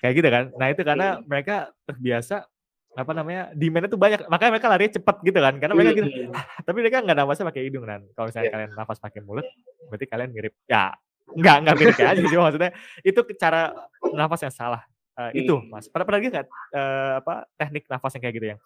[0.00, 0.44] Kayak gitu kan.
[0.56, 1.24] Nah itu karena iya.
[1.24, 2.48] mereka terbiasa
[2.90, 6.42] apa namanya demandnya tuh banyak makanya mereka lari cepat gitu kan karena mereka gitu ah,
[6.66, 8.54] tapi mereka nggak nafasnya pakai hidung kan kalau misalnya yeah.
[8.58, 9.46] kalian nafas pakai mulut
[9.86, 10.90] berarti kalian mirip ya
[11.30, 12.72] nggak nggak mirip ya aja cuma maksudnya
[13.06, 13.70] itu cara
[14.10, 14.82] nafas yang salah
[15.14, 18.60] uh, itu mas pernah pernah nggak uh, apa teknik nafas yang kayak gitu yang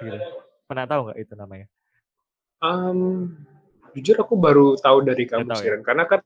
[0.08, 0.18] gitu.
[0.64, 1.66] pernah tahu nggak itu namanya
[2.64, 3.28] um,
[3.92, 5.84] jujur aku baru tahu dari kamu tahu, ya?
[5.84, 6.20] karena kan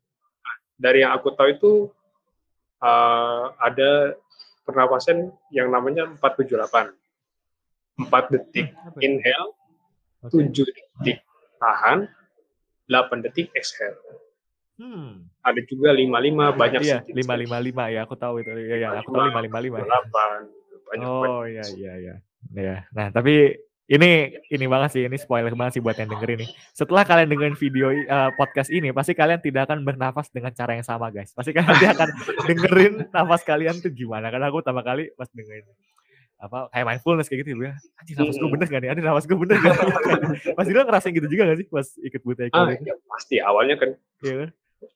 [0.79, 1.73] dari yang aku tahu itu
[2.81, 4.17] uh, ada
[4.65, 6.97] pernapasan yang namanya 478.
[8.01, 9.53] 4 detik hmm, inhale,
[10.25, 10.49] okay.
[10.49, 11.19] 7 detik
[11.61, 12.09] tahan,
[12.89, 14.01] 8 detik exhale.
[14.81, 15.29] Hmm.
[15.45, 17.13] Ada juga 55 banyak iya, sih.
[17.13, 18.51] 555 ya, aku tahu itu.
[18.65, 19.85] Ya, ya aku tahu 555.
[19.85, 20.61] 8
[20.91, 22.15] banyak Oh iya iya iya.
[22.57, 22.77] Ya.
[22.97, 23.55] Nah, tapi
[23.91, 26.51] ini ini banget sih, ini spoiler banget sih buat yang dengerin nih.
[26.71, 30.87] Setelah kalian dengerin video uh, podcast ini, pasti kalian tidak akan bernafas dengan cara yang
[30.87, 31.35] sama, guys.
[31.35, 32.09] Pasti kalian nanti akan
[32.49, 34.31] dengerin nafas kalian tuh gimana.
[34.31, 35.67] Karena aku pertama kali pas dengerin
[36.41, 37.75] apa kayak mindfulness kayak gitu ya.
[38.01, 38.89] Anjir nafas gue bener gak nih?
[38.95, 39.77] Anjir nafas gue bener gak?
[40.55, 43.91] Mas Dilo ngerasain gitu juga gak sih pas ikut buta ah, ya, pasti awalnya kan.
[44.23, 44.49] Iya kan?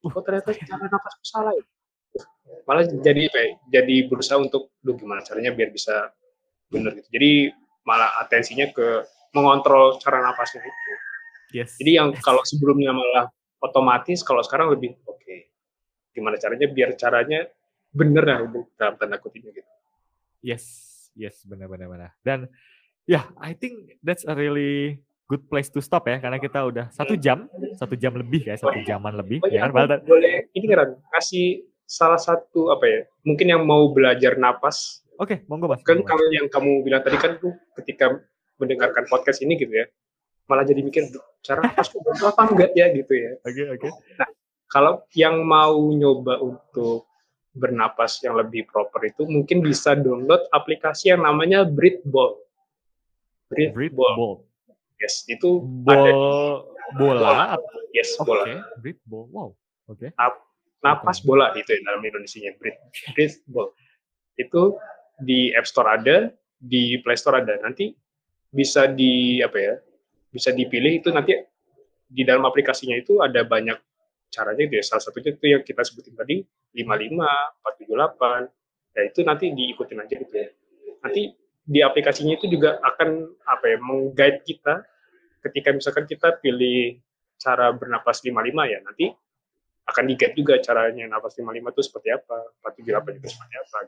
[0.07, 1.65] Oh ternyata cara nafas salah ya.
[2.65, 3.27] Malah jadi
[3.69, 6.15] jadi berusaha untuk, duh gimana caranya biar bisa
[6.73, 7.09] bener gitu.
[7.13, 7.33] Jadi
[7.85, 9.05] malah atensinya ke
[9.37, 10.93] mengontrol cara nafasnya itu.
[11.55, 11.79] Yes.
[11.79, 13.31] Jadi yang kalau sebelumnya malah
[13.63, 15.21] otomatis, kalau sekarang lebih oke.
[15.23, 15.49] Okay,
[16.11, 17.47] gimana caranya biar caranya
[17.95, 18.39] bener lah
[18.75, 19.71] dalam tanda kutipnya gitu.
[20.43, 20.65] Yes,
[21.15, 22.11] yes, benar-benar benar.
[22.27, 22.51] Dan
[23.07, 26.93] ya, yeah, I think that's a really good place to stop ya karena kita udah
[26.93, 29.41] satu jam, satu jam lebih ya, satu jaman lebih.
[29.41, 33.01] Oh, ya kan, boleh ini kan kasih salah satu apa ya?
[33.25, 35.04] Mungkin yang mau belajar napas.
[35.17, 35.81] Oke, monggo mas.
[35.83, 38.19] Kan monggo, kalau yang kamu bilang tadi kan tuh ketika
[38.59, 39.87] mendengarkan podcast ini gitu ya,
[40.47, 43.31] malah jadi mikir "Duh, cara kok betul apa enggak ya gitu ya.
[43.43, 43.89] Oke oke.
[44.67, 47.07] Kalau yang mau nyoba untuk
[47.55, 52.43] bernapas yang lebih proper itu mungkin bisa download aplikasi yang namanya Breathball.
[53.49, 54.15] Breathball.
[54.19, 54.35] ball.
[54.99, 56.11] Yes, itu ada
[56.99, 57.55] Bol bola.
[57.55, 58.45] atau- yes Oke, bola.
[58.83, 59.27] breathe ball.
[59.31, 59.49] Wow.
[59.87, 60.11] Oke.
[60.83, 62.81] Napas bola itu ya dalam Indonesia breathe,
[63.15, 63.71] breathball.
[64.35, 64.77] Itu
[65.19, 67.59] di App Store ada, di Play Store ada.
[67.63, 67.95] Nanti
[68.51, 69.75] bisa di apa ya?
[70.31, 71.35] Bisa dipilih itu nanti
[72.05, 73.79] di dalam aplikasinya itu ada banyak
[74.31, 74.85] caranya gitu ya.
[74.85, 76.43] Salah satunya itu yang kita sebutin tadi
[76.75, 77.23] 55,
[77.63, 78.51] 478.
[78.95, 80.49] Ya itu nanti diikutin aja gitu ya.
[81.03, 81.23] Nanti
[81.65, 84.85] di aplikasinya itu juga akan apa ya meng-guide kita
[85.41, 87.01] ketika misalkan kita pilih
[87.41, 89.07] cara bernapas 55 ya nanti
[89.85, 93.79] akan di juga caranya napas 55 itu seperti apa 478 itu seperti apa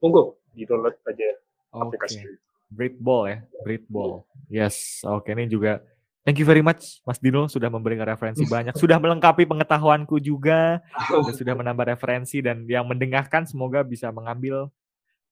[0.00, 1.28] monggo di download aja
[1.70, 1.94] Oke.
[1.94, 2.26] aplikasi
[2.70, 4.22] Breathe ball ya, breathe ball.
[4.46, 5.82] Yes, oke ini juga
[6.22, 10.78] thank you very much Mas Dino sudah memberikan referensi banyak, sudah melengkapi pengetahuanku juga
[11.26, 14.70] dan sudah menambah referensi dan yang mendengarkan semoga bisa mengambil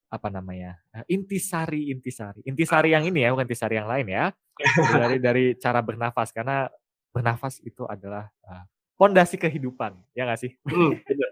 [0.09, 4.25] apa namanya eh, intisari intisari intisari yang ini ya bukan intisari yang lain ya
[4.91, 6.67] dari dari cara bernafas karena
[7.15, 8.65] bernafas itu adalah eh,
[8.99, 11.31] pondasi kehidupan ya nggak sih Hmm, benar.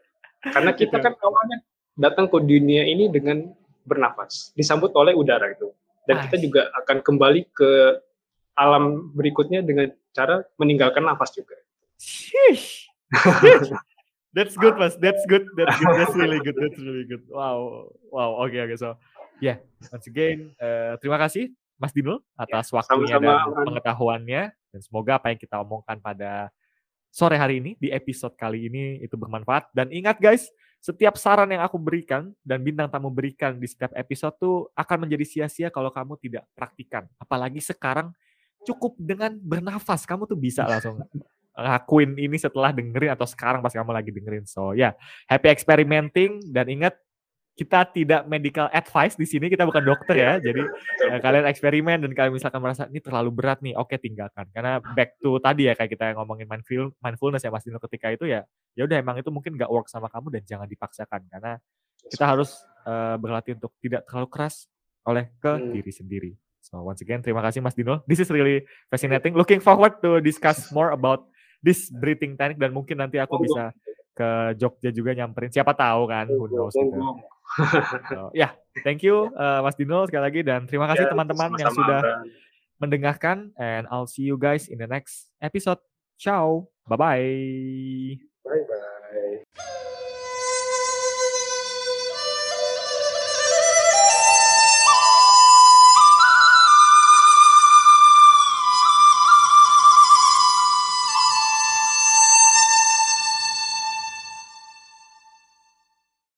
[0.55, 1.03] karena kita Gitu.
[1.03, 1.59] kan awalnya
[1.97, 3.51] datang ke dunia ini dengan
[3.89, 5.73] bernafas disambut oleh udara itu
[6.07, 7.71] dan kita juga akan kembali ke
[8.57, 11.57] alam berikutnya dengan cara meninggalkan nafas juga
[11.97, 12.93] Sheesh.
[14.37, 15.01] That's good, Mas.
[15.01, 15.49] That's good.
[15.57, 15.97] That's good.
[15.97, 16.57] That's really good.
[16.61, 17.25] That's really good.
[17.33, 17.89] Wow.
[18.13, 18.45] Wow.
[18.45, 18.77] Oke, oke.
[18.77, 19.01] So,
[19.41, 19.65] yeah.
[19.89, 23.67] Once again, eh, terima kasih Mas Dino atas waktunya sama-sama, dan Amran.
[23.73, 24.43] pengetahuannya.
[24.53, 26.53] Dan semoga apa yang kita omongkan pada
[27.17, 29.73] sore hari ini di episode kali ini itu bermanfaat.
[29.73, 30.53] Dan ingat guys,
[30.85, 35.25] setiap saran yang aku berikan dan bintang tamu berikan di setiap episode tuh akan menjadi
[35.25, 37.09] sia-sia kalau kamu tidak praktikan.
[37.17, 38.13] Apalagi sekarang
[38.69, 41.01] cukup dengan bernafas, kamu tuh bisa langsung
[41.57, 44.45] ngakuin ini setelah dengerin atau sekarang pas kamu lagi dengerin.
[44.45, 44.93] So ya, yeah,
[45.25, 47.01] happy experimenting dan ingat
[47.57, 50.37] kita tidak medical advice di sini, kita bukan dokter ya.
[50.37, 50.61] Jadi
[51.09, 54.45] eh, kalian eksperimen dan kalian misalkan merasa ini terlalu berat nih, oke tinggalkan.
[54.53, 58.29] Karena back to tadi ya kayak kita ngomongin mindful, mindfulness ya Mas Dino ketika itu
[58.29, 58.45] ya,
[58.77, 61.57] ya udah emang itu mungkin nggak work sama kamu dan jangan dipaksakan karena
[62.13, 64.69] kita harus eh, berlatih untuk tidak terlalu keras
[65.09, 65.73] oleh ke Hmm.
[65.73, 66.33] diri sendiri.
[66.61, 68.05] So once again terima kasih Mas Dino.
[68.05, 69.33] This is really fascinating.
[69.33, 71.25] Looking forward to discuss more about
[71.65, 73.73] this breathing technique dan mungkin nanti aku bisa
[74.13, 75.53] ke Jogja juga nyamperin.
[75.53, 77.01] Siapa tahu kan, who knows gitu.
[78.11, 78.53] So, ya,
[78.85, 82.01] thank you uh, Mas Dino sekali lagi dan terima kasih Ya, teman-teman yang sama-sama, sudah
[82.03, 82.25] Bang.
[82.77, 85.81] mendengarkan and I'll see you guys in the next episode.
[86.21, 86.69] Ciao.
[86.87, 88.17] Bye bye.
[88.47, 90.06] bye bye